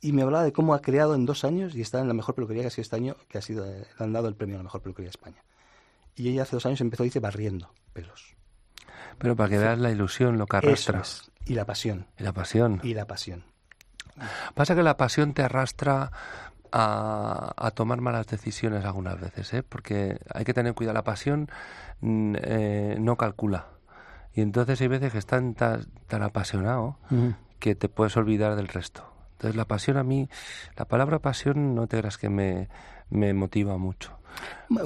[0.00, 2.34] y me hablaba de cómo ha creado en dos años y está en la mejor
[2.34, 4.58] peluquería que ha sido este año, que ha sido, le han dado el premio a
[4.58, 5.42] la mejor peluquería de España.
[6.14, 8.36] Y ella hace dos años empezó, dice, barriendo pelos.
[9.18, 11.30] Pero para que veas la ilusión, lo que arrastras.
[11.44, 12.06] Y la pasión.
[12.18, 12.80] Y la pasión.
[12.82, 13.44] Y la pasión.
[14.54, 16.10] Pasa que la pasión te arrastra
[16.72, 19.62] a, a, tomar malas decisiones algunas veces, ¿eh?
[19.62, 20.94] porque hay que tener cuidado.
[20.94, 21.48] La pasión
[22.00, 23.68] mm, eh, no calcula.
[24.34, 25.42] Y entonces hay veces que estás
[26.06, 26.98] tan, apasionado
[27.58, 29.17] que te puedes olvidar del resto.
[29.38, 30.28] Entonces la pasión a mí,
[30.76, 32.68] la palabra pasión no te creas que me,
[33.08, 34.18] me motiva mucho.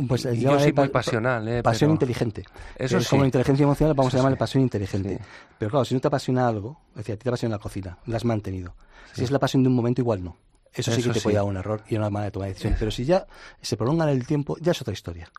[0.06, 1.62] Pues yo soy muy pasional, ¿eh?
[1.62, 2.44] Pasión inteligente.
[2.76, 5.18] Eso es como inteligencia emocional, vamos a llamarle pasión inteligente.
[5.58, 7.98] Pero claro, si no te apasiona algo, es decir, a ti te apasiona la cocina,
[8.04, 8.74] la has mantenido.
[9.14, 10.36] Si es la pasión de un momento, igual no.
[10.74, 12.76] Eso, sí que te puede dar un error y una mala de tomar decisión.
[12.78, 13.26] Pero si ya
[13.60, 15.30] se prolonga en el tiempo, ya es otra historia.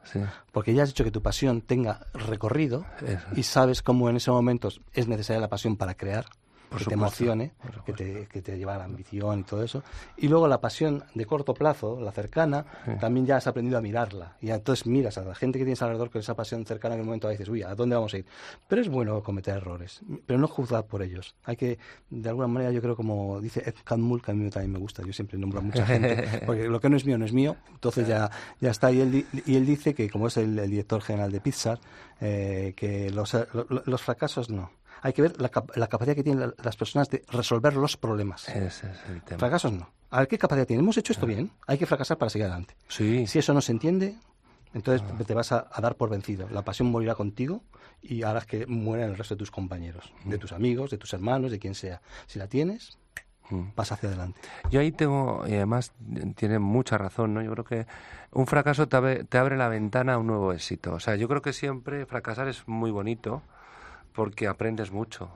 [0.51, 2.85] Porque ya has hecho que tu pasión tenga recorrido
[3.35, 6.25] y sabes cómo en esos momentos es necesaria la pasión para crear
[6.77, 7.53] que te emocione,
[7.85, 9.83] que te, que te lleva a la ambición y todo eso.
[10.17, 12.65] Y luego la pasión de corto plazo, la cercana,
[12.99, 14.37] también ya has aprendido a mirarla.
[14.41, 17.05] Y entonces miras a la gente que tienes alrededor con esa pasión cercana en el
[17.05, 18.25] momento dices, uy, ¿a dónde vamos a ir?
[18.67, 21.35] Pero es bueno cometer errores, pero no juzgar por ellos.
[21.43, 21.77] Hay que,
[22.09, 25.03] de alguna manera, yo creo como dice Ed Catmull, que a mí también me gusta,
[25.03, 27.55] yo siempre nombro a mucha gente, porque lo que no es mío no es mío,
[27.73, 28.91] entonces ya, ya está.
[28.91, 31.79] Y él, y él dice que, como es el, director general de Pixar,
[32.21, 33.35] eh, que los,
[33.85, 34.71] los fracasos no
[35.03, 38.47] hay que ver la, capacidad que tienen las personas de resolver los problemas.
[38.47, 39.37] Ese es el tema.
[39.37, 39.89] Fracasos no.
[40.09, 40.85] A ver qué capacidad tienen.
[40.85, 42.75] Hemos hecho esto bien, hay que fracasar para seguir adelante.
[42.87, 43.27] Sí.
[43.27, 44.15] Si eso no se entiende,
[44.73, 45.23] entonces ah.
[45.25, 46.47] te vas a, dar por vencido.
[46.49, 47.63] La pasión morirá contigo
[48.01, 50.39] y harás que mueran el resto de tus compañeros, de mm.
[50.39, 52.01] tus amigos, de tus hermanos, de quien sea.
[52.27, 52.97] Si la tienes,
[53.49, 53.71] mm.
[53.75, 54.39] vas hacia adelante.
[54.71, 55.91] Yo ahí tengo, y además
[56.37, 57.41] tiene mucha razón, ¿no?
[57.41, 57.87] Yo creo que
[58.31, 60.93] un fracaso te abre, te abre la ventana a un nuevo éxito.
[60.93, 63.41] O sea, yo creo que siempre fracasar es muy bonito,
[64.13, 65.29] porque aprendes mucho.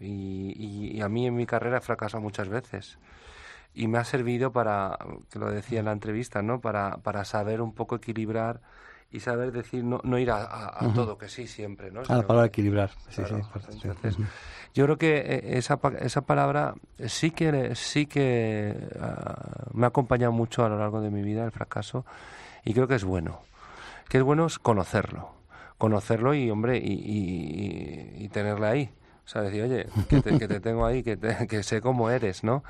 [0.00, 2.98] Y, a mí en mi carrera he fracasado muchas veces.
[3.74, 4.98] Y me ha servido para,
[5.30, 6.60] que lo decía en la entrevista, ¿no?
[6.60, 8.60] Para, para saber un poco equilibrar
[9.10, 12.02] y saber decir, no, no ir a, todo que sí siempre, ¿no?
[12.08, 12.90] A la palabra equilibrar.
[13.10, 13.34] Sí, sí,
[13.82, 14.16] Entonces,
[14.74, 16.74] yo creo que eh, esa, esa palabra
[17.06, 21.44] sí que, sí que ah, me ha acompañado mucho a lo largo de mi vida,
[21.44, 22.04] el fracaso,
[22.64, 23.40] y creo que es bueno.
[24.08, 25.41] Que es bueno conocerlo
[25.82, 28.90] conocerlo y, hombre, y, y, tenerle ahí.
[29.26, 31.18] O sea, decir, oye, que te, tengo ahí, que,
[31.48, 32.62] que sé cómo eres, ¿no?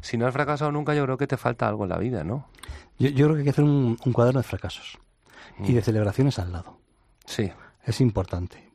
[0.00, 2.48] Si no has fracasado nunca, yo creo que te falta algo en la vida, ¿no?
[2.98, 4.98] Yo, creo que hay que hacer un, cuaderno de fracasos
[5.60, 5.84] y de mm.
[5.84, 6.76] celebraciones al lado.
[7.24, 7.52] Sí.
[7.84, 8.68] Es importante.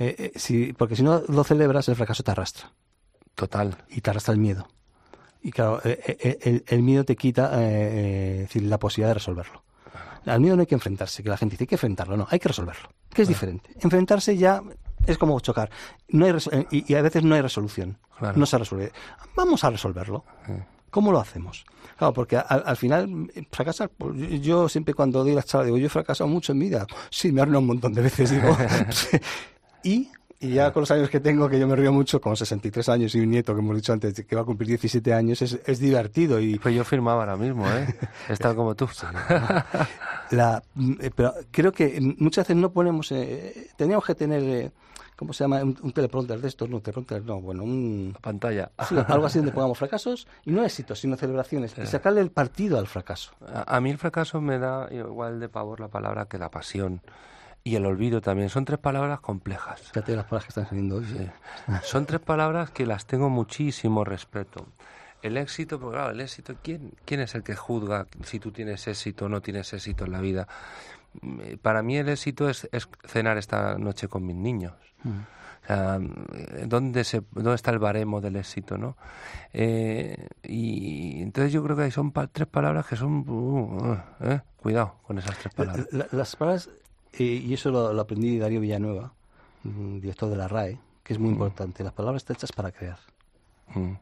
[0.00, 2.72] Eh, eh, porque si no lo celebras, el fracaso te arrastra.
[3.36, 3.76] Total.
[3.88, 4.66] Y te arrastra el miedo.
[5.42, 9.62] Y claro, eh, el, miedo te quita la posibilidad de resolverlo.
[10.26, 12.38] Al miedo no hay que enfrentarse, que la gente dice hay que enfrentarlo, no, hay
[12.38, 13.70] que resolverlo, que es diferente.
[13.80, 14.62] Enfrentarse ya
[15.06, 15.70] es como chocar.
[16.08, 17.98] No hay eh, y, a veces no hay resolución.
[18.34, 18.92] No se resuelve.
[19.36, 20.24] Vamos a resolverlo.
[20.90, 21.64] ¿Cómo lo hacemos?
[21.96, 25.90] Claro, porque al, final, fracasar, pues, yo siempre cuando doy la charla digo, yo he
[25.90, 26.86] fracasado mucho en mi vida.
[27.10, 28.56] Sí, me arruinado un montón de veces, digo.
[29.82, 30.08] y
[30.40, 33.14] y ya con los años que tengo, que yo me río mucho, con 63 años
[33.14, 35.80] y un nieto que hemos dicho antes, que va a cumplir 17 años, es, es
[35.80, 36.38] divertido.
[36.38, 36.58] Y...
[36.60, 37.86] Pues yo firmaba ahora mismo, ¿eh?
[38.28, 38.88] Está como tú.
[40.30, 40.62] La,
[41.00, 43.10] eh, pero creo que muchas veces no ponemos...
[43.10, 44.42] Eh, teníamos que tener...
[44.44, 44.70] Eh,
[45.16, 45.60] ¿Cómo se llama?
[45.62, 48.16] Un, teleprompter de estos, no, teleprompter, no, bueno, un...
[48.20, 48.70] pantalla.
[49.08, 52.86] algo así donde pongamos fracasos, y no éxitos, sino celebraciones, y sacarle el partido al
[52.86, 53.32] fracaso.
[53.52, 57.00] A, a, mí el fracaso me da igual de pavor la palabra que la pasión
[57.68, 58.48] y el olvido también.
[58.48, 59.82] Son tres palabras complejas.
[59.82, 61.30] Fíjate las palabras que están saliendo hoy.
[61.82, 64.66] Son tres palabras que las tengo muchísimo respeto.
[65.20, 68.88] El éxito, porque claro, el éxito, ¿quién, ¿quién es el que juzga si tú tienes
[68.88, 70.48] éxito o no tienes éxito en la vida?
[71.20, 72.68] Mm, para mí el éxito es,
[73.04, 74.72] cenar esta noche con mis niños.
[75.04, 75.18] Mm.
[76.64, 78.78] ¿dónde, se, ¿dónde está el baremo del éxito?
[78.78, 78.96] ¿no?
[79.52, 83.28] Eh, y entonces yo creo que son tres palabras que son...
[83.28, 85.86] Uh, uh, cuidado con esas tres palabras.
[86.10, 86.70] las palabras,
[87.16, 89.12] y eso lo, aprendí Darío Villanueva,
[89.64, 91.32] mm, director de la RAE, que es muy mm.
[91.32, 91.84] importante.
[91.84, 92.98] Las palabras están hechas para crear.
[93.74, 93.92] Mm.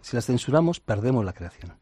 [0.00, 1.74] Si las censuramos, perdemos la creación.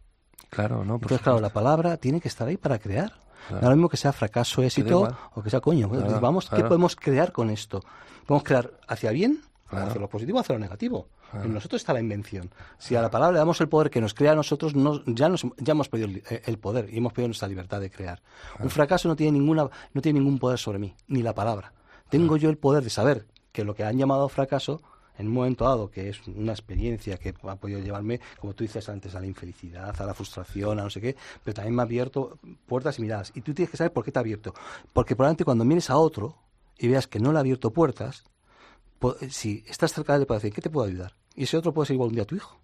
[0.49, 0.95] Claro, ¿no?
[0.95, 3.13] Entonces, claro, la palabra tiene que estar ahí para crear.
[3.51, 5.89] No lo mismo que sea fracaso, éxito o que sea coño.
[6.21, 7.83] vamos, ¿qué podemos crear con esto?
[8.27, 9.41] Podemos crear hacia bien,
[9.71, 11.09] hacia lo positivo, hacia lo negativo.
[11.33, 12.51] En nosotros está la invención.
[12.79, 14.73] Si a la palabra le damos el poder que nos crea a nosotros,
[15.07, 18.21] ya, nos, ya hemos perdido el, poder y hemos perdido nuestra libertad de crear.
[18.59, 21.73] Un fracaso no tiene, ninguna, no tiene ningún poder sobre mí, ni la palabra.
[22.09, 24.83] Tengo yo el poder de saber que lo que han llamado fracaso
[25.21, 28.89] en un momento dado, que es una experiencia que ha podido llevarme, como tú dices
[28.89, 31.85] antes, a la infelicidad, a la frustración, a no sé qué, pero también me ha
[31.85, 33.31] abierto puertas y miradas.
[33.35, 34.55] Y tú tienes que saber por qué te ha abierto.
[34.95, 36.39] Porque probablemente cuando mires a otro
[36.79, 38.25] y veas que no le ha abierto puertas,
[39.29, 41.15] si estás cerca de él, puede decir, ¿qué te puedo ayudar?
[41.41, 42.61] Y ese otro puede ser igual un día tu hijo.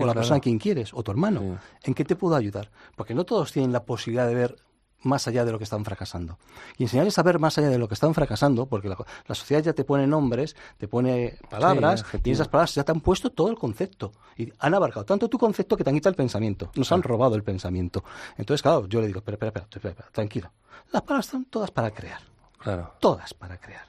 [0.00, 1.58] o la persona a quien quieres, o tu hermano.
[1.82, 2.70] ¿En qué te puedo ayudar?
[2.94, 4.56] Porque no todos tienen la posibilidad de ver
[5.00, 6.38] más allá de lo que están fracasando.
[6.76, 8.98] Y enseñarles a ver más allá de lo que están fracasando, porque la,
[9.34, 13.30] sociedad ya te pone nombres, te pone palabras, y esas palabras ya te han puesto
[13.30, 14.12] todo el concepto.
[14.36, 16.72] Y han abarcado tanto tu concepto que te han quitado el pensamiento.
[16.74, 18.04] Nos han robado el pensamiento.
[18.36, 20.52] Entonces, claro, yo le digo, espera, espera, espera, espera, tranquilo.
[20.92, 22.20] Las palabras están todas para crear.
[22.58, 22.92] Claro.
[23.00, 23.86] Todas para crear.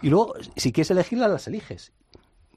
[0.00, 1.92] Y luego, si quieres elegirlas, las eliges.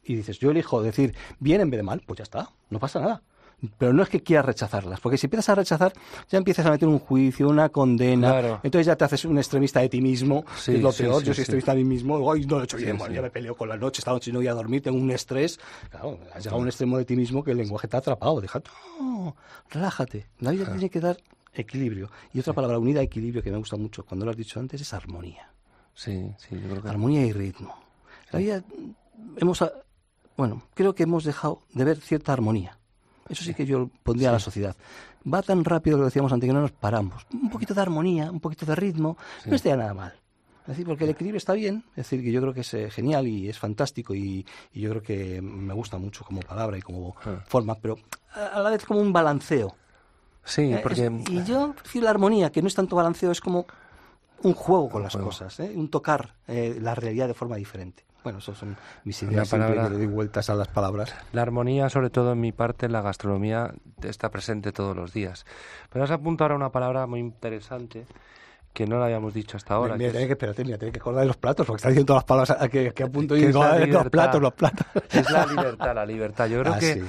[0.03, 2.99] Y dices, yo elijo decir bien en vez de mal, pues ya está, no pasa
[2.99, 3.21] nada.
[3.77, 5.93] Pero no es que quieras rechazarlas, porque si empiezas a rechazar,
[6.27, 9.89] ya empiezas a meter un juicio, una condena, entonces ya te haces un extremista de
[9.89, 12.63] ti mismo, es lo peor, yo soy extremista de mí mismo, hoy no lo he
[12.63, 14.97] hecho bien, ya me peleo con la noche, esta noche no voy a dormir, tengo
[14.97, 15.59] un estrés,
[15.91, 18.41] claro, has llegado a un extremo de ti mismo que el lenguaje te ha atrapado,
[18.41, 19.35] déjate, no,
[19.69, 21.17] relájate, la vida tiene que dar
[21.53, 22.09] equilibrio.
[22.33, 24.93] Y otra palabra unida, equilibrio, que me gusta mucho, cuando lo has dicho antes, es
[24.93, 25.51] armonía.
[25.93, 26.89] Sí, sí, yo creo que...
[26.89, 27.75] Armonía y ritmo.
[28.31, 28.63] La vida,
[29.37, 29.63] hemos,
[30.41, 32.79] bueno, creo que hemos dejado de ver cierta armonía
[33.31, 34.75] eso sí que yo pondría a la sociedad.
[35.31, 37.25] Va tan rápido lo decíamos antes que no nos paramos.
[37.31, 40.13] Un poquito de armonía, un poquito de ritmo, no estaría nada mal.
[40.61, 42.89] Es decir, porque el equilibrio está bien, es decir, que yo creo que es eh,
[42.91, 47.15] genial y es fantástico y, yo creo que me gusta mucho como palabra y como
[47.25, 47.43] ah.
[47.47, 47.97] forma, pero
[48.33, 49.75] a la vez como un balanceo.
[50.43, 51.11] Sí, eh, porque...
[51.29, 53.65] y yo, decir, la armonía, que no es tanto balanceo, es como
[54.43, 55.71] un juego con las cosas, ¿eh?
[55.75, 58.03] un tocar la realidad de forma diferente.
[58.23, 61.13] Bueno, eso son mis ideas, palabra, que le doy vueltas a las palabras.
[61.33, 65.45] La armonía, sobre todo en mi parte, en la gastronomía, está presente todos los días.
[65.89, 68.05] Pero has apuntado ahora una palabra muy interesante
[68.73, 69.95] que no la habíamos dicho hasta ahora.
[69.97, 72.69] Mira, que, espérate, mira, que acordar de los platos, porque está diciendo todas las palabras
[72.69, 74.85] que, que apunto y digo, los platos, los platos.
[75.11, 76.47] Es la libertad, la libertad.
[76.47, 77.03] Yo creo ah, que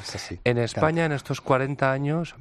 [0.44, 2.34] en España, en estos 40 años,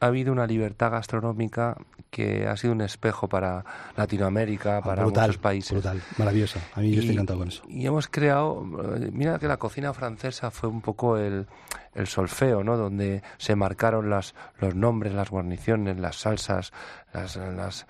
[0.00, 1.76] ha habido una libertad gastronómica
[2.10, 3.64] que ha sido un espejo para
[3.96, 5.72] Latinoamérica, para muchos países.
[5.72, 6.58] Brutal, maravilloso.
[6.74, 7.62] A mí yo estoy encantado con eso.
[7.68, 8.64] Y hemos creado,
[9.12, 11.46] mira que la cocina francesa fue un poco el,
[11.94, 12.76] el solfeo, ¿no?
[12.76, 16.72] Donde se marcaron las, los nombres, las guarniciones, las salsas,
[17.12, 17.86] las, las,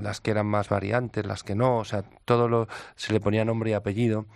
[0.00, 3.44] las que eran más variantes, las que no, o sea, todo lo, se le ponía
[3.44, 4.26] nombre y apellido.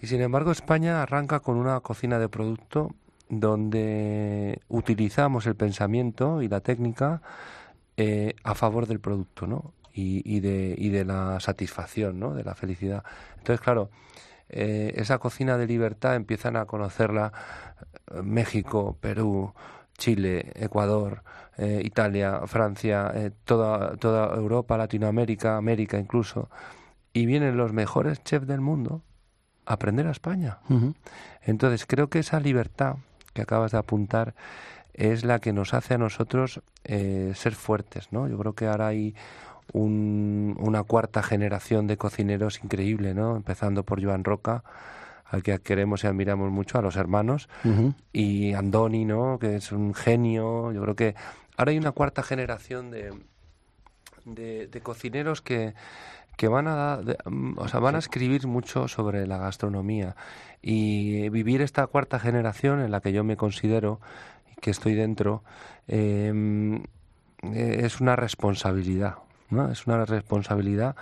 [0.00, 2.94] Y sin embargo España arranca con una cocina de producto
[3.28, 7.22] donde utilizamos el pensamiento y la técnica
[7.96, 9.72] eh, a favor del producto, ¿no?
[10.00, 12.32] Y, de, y de la satisfacción, ¿no?
[12.32, 13.02] De la felicidad.
[13.38, 13.90] Entonces, claro,
[14.48, 17.32] eh, esa cocina de libertad empiezan a conocerla
[18.12, 19.52] eh, México, Perú,
[19.96, 21.24] Chile, Ecuador,
[21.58, 23.12] Italia, Francia,
[23.44, 26.48] toda, toda Europa, Latinoamérica, América incluso,
[27.12, 29.02] y vienen los mejores chefs del mundo
[29.66, 30.58] a aprender a España.
[31.42, 32.98] Entonces creo que esa libertad
[33.38, 34.34] que acabas de apuntar
[34.94, 38.26] es la que nos hace a nosotros eh, ser fuertes, ¿no?
[38.26, 39.14] Yo creo que ahora hay
[39.72, 43.36] una cuarta generación de cocineros increíble, ¿no?
[43.36, 44.64] Empezando por Joan Roca,
[45.24, 47.48] al que queremos y admiramos mucho, a los hermanos,
[48.12, 49.38] y Andoni, ¿no?
[49.38, 50.72] Que es un genio.
[50.72, 51.14] Yo creo que
[51.56, 53.12] ahora hay una cuarta generación de,
[54.24, 55.74] de, cocineros que,
[56.38, 57.00] que van a,
[57.56, 60.14] o sea, van a escribir mucho sobre la gastronomía
[60.62, 64.00] y vivir esta cuarta generación en la que yo me considero
[64.60, 65.42] que estoy dentro
[65.88, 66.76] em,
[67.42, 69.16] eh, es una responsabilidad,
[69.50, 69.68] ¿no?
[69.68, 70.94] Es una responsabilidad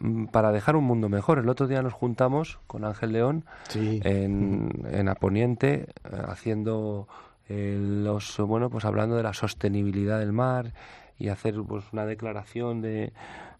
[0.00, 1.38] mm, para dejar un mundo mejor.
[1.38, 3.44] El otro día nos juntamos con Ángel León
[3.76, 7.06] en, en Aponiente eh, haciendo
[7.48, 10.72] eh, los bueno pues hablando de la sostenibilidad del mar
[11.16, 13.12] y hacer pues una declaración de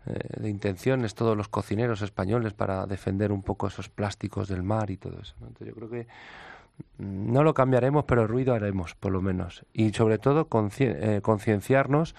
[0.07, 4.91] eh, de intenciones todos los cocineros españoles para defender un poco esos plásticos del mar
[4.91, 5.35] y todo eso.
[5.41, 6.07] Entonces yo creo que
[6.99, 9.65] no lo cambiaremos, pero ruido haremos, por lo menos.
[9.73, 12.15] Y sobre todo eh, concienciarnos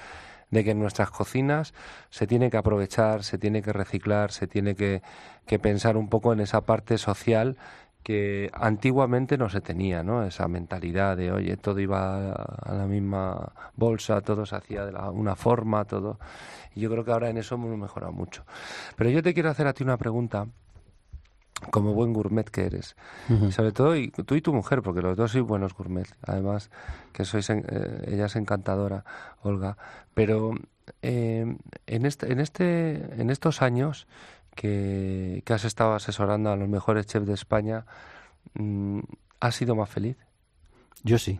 [0.51, 1.73] de que en nuestras cocinas
[2.09, 5.01] se tiene que aprovechar, se tiene que reciclar, se tiene que,
[5.45, 7.57] que pensar un poco en esa parte social
[8.05, 10.23] que antiguamente no se tenía, ¿no?
[10.23, 15.09] Esa mentalidad de, oye, todo iba a la misma bolsa, todo se hacía de la,
[15.09, 16.19] una forma, todo.
[16.75, 18.45] Y yo creo que ahora en eso hemos mejorado mucho.
[18.95, 20.45] Pero yo te quiero hacer a ti una pregunta,
[21.71, 22.95] como buen gourmet que eres.
[23.49, 26.07] Sobre todo y, tú y tu mujer, porque los dos sois buenos gourmet.
[26.21, 26.69] Además,
[27.11, 27.63] que sois, eh,
[28.05, 29.03] ella es encantadora,
[29.41, 29.77] Olga.
[30.13, 30.51] Pero
[31.01, 34.05] eh, en, este, en, este, en estos años
[34.55, 37.85] que, has estado asesorando a los mejores chefs de España,
[38.53, 38.99] mm,
[39.39, 40.17] ¿has sido más feliz?
[41.03, 41.39] Yo sí,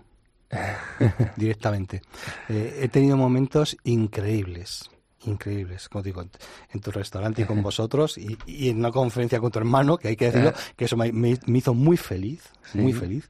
[1.38, 2.01] directamente.
[2.49, 4.89] Eh, he tenido momentos increíbles,
[5.26, 9.59] increíbles, como digo, en tu restaurante y con vosotros y, en una conferencia con tu
[9.59, 13.30] hermano, que hay que decirlo, que eso me, hizo muy feliz, muy feliz.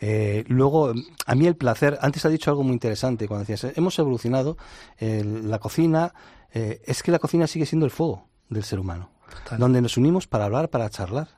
[0.00, 0.92] Eh, luego,
[1.26, 4.56] a mí el placer, antes ha dicho algo muy interesante, cuando decías, hemos evolucionado,
[5.00, 6.14] la cocina,
[6.52, 9.13] eh, es que la cocina sigue siendo el fuego del ser humano
[9.58, 11.28] donde nos unimos para hablar, para charlar.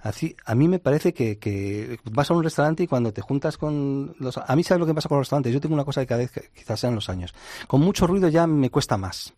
[0.00, 4.14] Así, a mí me parece que, vas a un restaurante y cuando te juntas con
[4.18, 4.36] los...
[4.36, 5.52] A mí sabes lo que pasa con los restaurantes.
[5.52, 7.34] Yo tengo una cosa que cada vez, quizás sean los años.
[7.66, 9.32] Con mucho ruido ya me cuesta más.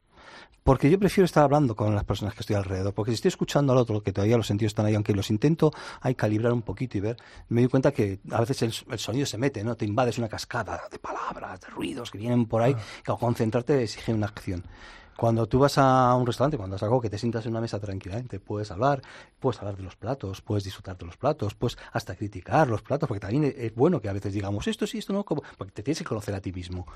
[0.67, 2.93] Porque yo prefiero estar hablando con las personas que estoy alrededor.
[2.93, 5.71] Porque si estoy escuchando al otro, que todavía los sentidos están ahí, aunque los intento
[6.01, 7.17] hay calibrar un poquito y ver,
[7.49, 9.77] me doy cuenta que a veces el, sonido se mete, ¿no?
[9.77, 12.81] Te invades una cascada de palabras, de ruidos que vienen por ahí, ah.
[13.05, 14.65] que concentrarte exige una acción.
[15.17, 17.81] Cuando tú vas a un restaurante, cuando has algo que te sientas en una mesa
[17.81, 19.03] tranquilamente, puedes hablar,
[19.41, 23.09] puedes hablar de los platos, puedes disfrutar de los platos, puedes hasta criticar los platos,
[23.09, 25.99] porque también es bueno que a veces digamos esto sí, esto no, porque te tienes
[25.99, 26.87] que conocer a ti mismo.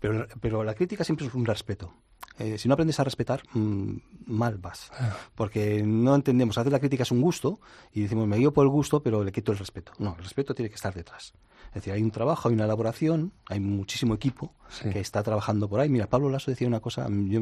[0.00, 1.92] Pero, pero la crítica siempre es un respeto.
[2.38, 4.90] Eh, si no aprendes a respetar, mm, mal vas.
[5.34, 7.60] Porque no entendemos, hacer la crítica es un gusto
[7.92, 9.92] y decimos, me guío por el gusto, pero le quito el respeto.
[9.98, 11.32] No, el respeto tiene que estar detrás.
[11.68, 14.52] Es decir, hay un trabajo, hay una elaboración, hay muchísimo equipo
[14.82, 15.88] que está trabajando por ahí.
[15.88, 17.40] Mira, Pablo Lasso decía una cosa, yo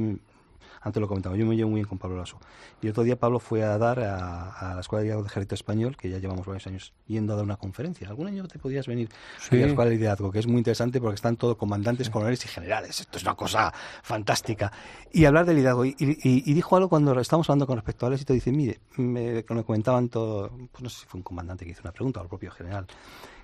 [0.86, 2.38] antes lo comentaba, yo me llevo muy bien con Pablo Lasso.
[2.80, 5.96] Y otro día Pablo fue a dar a, la Escuela de Liderazgo de Ejército Español,
[5.96, 8.08] que ya llevamos varios años yendo a dar una conferencia.
[8.08, 9.08] Algún año te podías venir
[9.50, 12.48] a la Escuela de Liderazgo, que es muy interesante porque están todos comandantes, coroneles y
[12.48, 13.00] generales.
[13.00, 13.72] Esto es una cosa
[14.02, 14.70] fantástica.
[15.12, 15.84] Y hablar de liderazgo.
[15.84, 20.08] Y, dijo algo cuando estamos hablando con respecto a éxito, dice, mire, me, me comentaban
[20.08, 22.52] todo, pues no sé si fue un comandante que hizo una pregunta o el propio
[22.52, 22.86] general.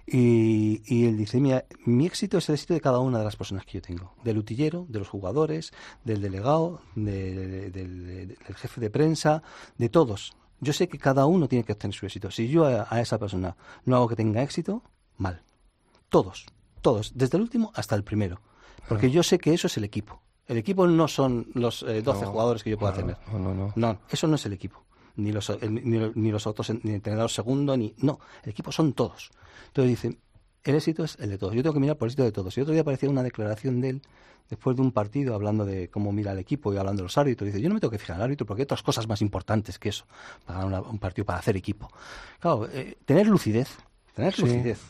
[0.07, 3.37] Y, y, él dice, mira, mi éxito es el éxito de cada una de las
[3.37, 5.73] personas que yo tengo, del utillero, de los jugadores,
[6.05, 9.43] del delegado, del jefe de prensa,
[9.79, 10.35] de todos.
[10.61, 12.31] Yo sé que cada uno tiene que obtener su éxito.
[12.31, 14.83] Si yo a, esa persona no hago que tenga éxito,
[15.19, 15.43] mal.
[16.09, 16.47] Todos,
[16.81, 18.41] todos, desde el último hasta el primero.
[18.89, 20.21] Porque yo sé que eso es el equipo.
[20.47, 23.17] El equipo no son los 12 eh, jugadores que yo pueda tener.
[23.33, 23.73] No, no, no.
[23.75, 24.85] No, eso no es el equipo.
[25.17, 27.95] Ni los, ni, los otros, ni el entrenador segundo, ni...
[27.99, 29.31] No, el equipo son todos.
[29.69, 30.19] Entonces dice,
[30.65, 31.55] el éxito es el de todos.
[31.55, 32.57] Yo tengo que mirar por el éxito de todos.
[32.57, 34.03] Y otro día apareció una declaración de él
[34.49, 37.47] después de un partido hablando de cómo mira el equipo y hablando de los árbitros.
[37.47, 39.23] Dice, yo no me tengo que fijar en el árbitro porque hay otras cosas más
[39.23, 40.05] importantes que eso
[40.47, 41.89] para un partido, para hacer equipo.
[42.41, 43.69] Claro, eh, tener lucidez,
[44.15, 44.81] tener lucidez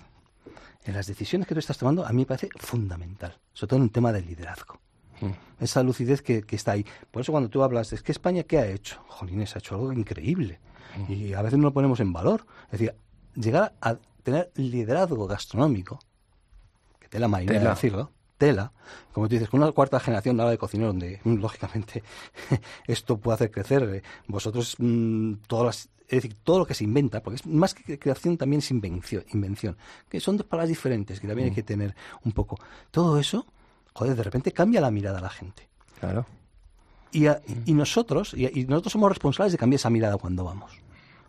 [0.84, 3.82] en las decisiones que tú estás tomando a mí me parece fundamental, sobre todo en
[3.82, 4.80] un tema del liderazgo.
[5.22, 5.62] Mm.
[5.64, 6.84] Esa lucidez que, está ahí.
[7.10, 9.00] Por eso cuando tú hablas, es que España, ¿qué ha hecho?
[9.08, 10.58] Jolines, ha hecho algo increíble.
[10.96, 11.12] Mm.
[11.12, 12.46] Y a veces no lo ponemos en valor.
[12.66, 12.94] Es decir,
[13.34, 15.98] llegar a tener liderazgo gastronómico,
[17.00, 18.72] que tela marinera decirlo, tela,
[19.12, 22.02] como tú dices, con una cuarta generación de de cocinero, donde mm, lógicamente
[22.86, 24.76] esto puede hacer crecer, eh, vosotros
[25.46, 28.58] todas las, es decir, todo lo que se inventa, porque es más que creación también
[28.58, 29.76] es invención, invención
[30.08, 31.94] que son dos palabras diferentes que también hay que tener
[32.24, 32.58] un poco.
[32.90, 33.46] Todo eso,
[33.92, 35.68] joder, de repente cambia la mirada a la gente.
[36.00, 36.26] Claro.
[37.12, 37.26] Y,
[37.66, 40.72] y nosotros, y nosotros somos responsables de cambiar esa mirada cuando vamos.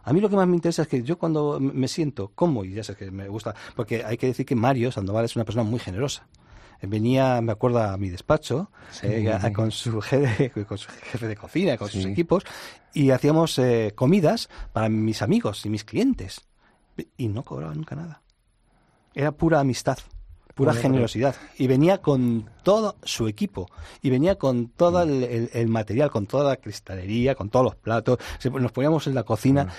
[0.03, 2.73] A mí lo que más me interesa es que yo cuando me siento como, y
[2.73, 5.63] ya sé que me gusta, porque hay que decir que Mario Sandoval es una persona
[5.63, 6.27] muy generosa
[6.87, 8.69] venía, me acuerdo, a mi despacho
[9.01, 12.43] eh, con, su jefe, con su jefe de cocina, con sus equipos,
[12.93, 16.41] y hacíamos eh, comidas para mis amigos y mis clientes.
[17.17, 18.21] Y no cobraba nunca nada.
[19.15, 19.97] Era pura amistad,
[20.53, 21.35] pura generosidad.
[21.57, 23.69] Y venía con todo su equipo.
[24.01, 25.23] Y venía con todo mm.
[25.53, 28.19] el, material, con toda la cristalería, con todos los platos.
[28.51, 29.65] Nos poníamos en la cocina.
[29.65, 29.69] Mm.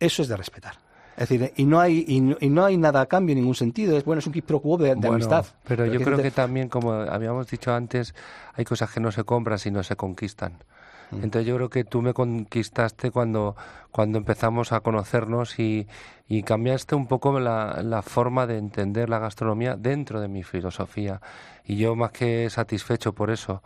[0.00, 0.74] Eso es de respetar.
[1.16, 3.96] Es decir, y no hay y no, hay nada a cambio en ningún sentido.
[3.98, 5.44] Es bueno, es un quid pro quo de, amistad.
[5.64, 8.14] Pero, yo creo que también, como habíamos dicho antes,
[8.54, 10.64] hay cosas que no se compran, sino se conquistan.
[11.12, 13.54] Entonces yo creo que tú me conquistaste cuando,
[13.90, 15.86] cuando empezamos a conocernos y,
[16.28, 21.20] y cambiaste un poco la, la, forma de entender la gastronomía dentro de mi filosofía.
[21.64, 23.62] Y yo más que satisfecho por eso.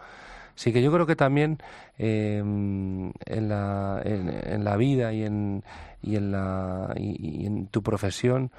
[0.57, 1.59] Sí que yo creo que también
[1.99, 5.63] em, en, la, en, la vida y en,
[6.03, 8.51] y en, la, y, en tu profesión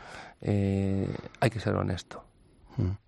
[0.41, 1.09] eh,
[1.39, 2.23] hay que ser honesto.
[2.77, 3.06] Mm.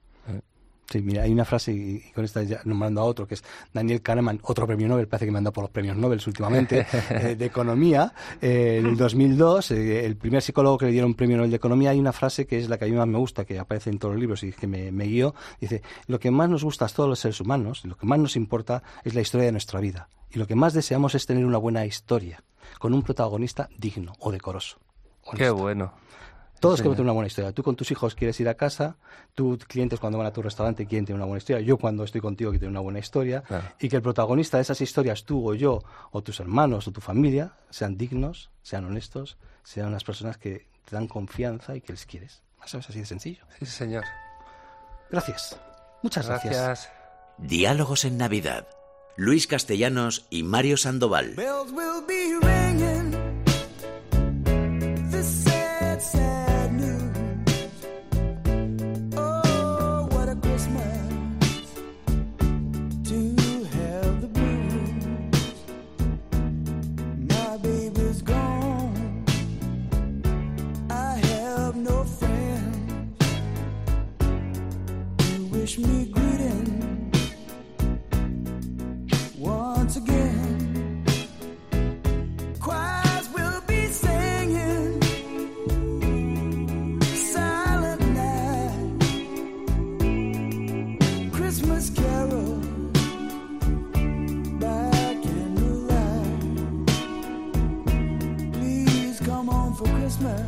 [0.92, 4.02] Sí, mira, hay una frase, y con esta ya nombrando a otro, que es Daniel
[4.02, 7.36] Kahneman, otro premio Nobel, parece que me han dado por los premios Nobel últimamente, eh,
[7.36, 8.12] de economía.
[8.42, 11.58] Eh, en el 2002, eh, el primer psicólogo que le dieron un premio Nobel de
[11.58, 13.92] economía, hay una frase que es la que a mí más me gusta, que aparece
[13.92, 15.36] en todos los libros y que me, me guió.
[15.62, 18.36] Dice: Lo que más nos gusta a todos los seres humanos, lo que más nos
[18.36, 20.10] importa es la historia de nuestra vida.
[20.32, 22.44] Y lo que más deseamos es tener una buena historia,
[22.80, 24.80] con un protagonista digno o decoroso.
[25.36, 25.94] Qué bueno.
[26.60, 27.52] Todos queremos tener una buena historia.
[27.52, 28.98] Tú con tus hijos quieres ir a casa,
[29.34, 32.22] tus clientes cuando van a tu restaurante quieren tener una buena historia, yo cuando estoy
[32.22, 33.44] contigo quiero tener una buena historia,
[33.80, 35.82] y que el protagonista de esas historias, tú o yo,
[36.12, 40.96] o tus hermanos o tu familia, sean dignos, sean honestos, sean unas personas que te
[40.96, 42.42] dan confianza y que les quieres.
[42.66, 43.46] Es así de sencillo.
[43.60, 44.04] Sí, señor.
[45.10, 45.60] Gracias.
[46.04, 46.56] Muchas gracias.
[46.56, 46.92] gracias.
[47.38, 48.68] Diálogos en Navidad.
[49.16, 51.36] Luis Castellanos y Mario Sandoval.
[99.80, 100.42] for Christmas.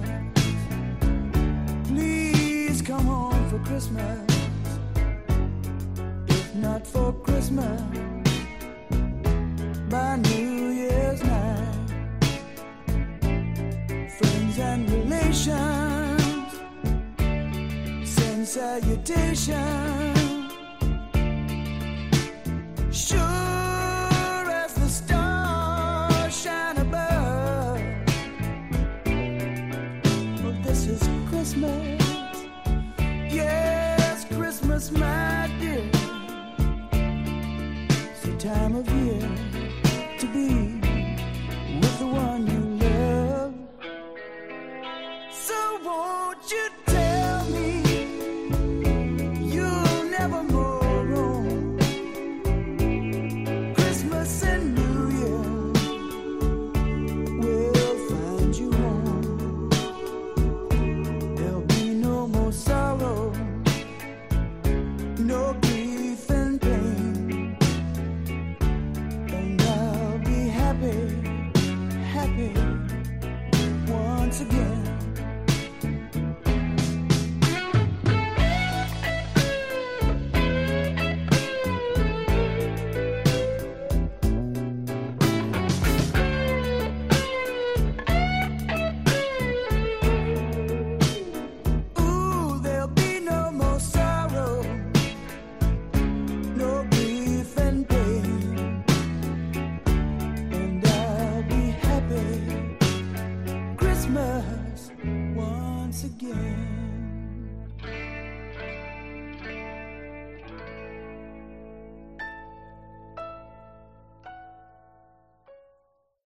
[1.87, 4.19] Please come home for Christmas.
[6.27, 7.81] If not for Christmas,
[9.89, 11.87] by New Year's night.
[14.17, 16.51] Friends and relations,
[18.03, 20.10] send salutations.
[34.91, 35.89] my dear.
[38.11, 39.21] It's the time of year
[40.19, 40.80] to be.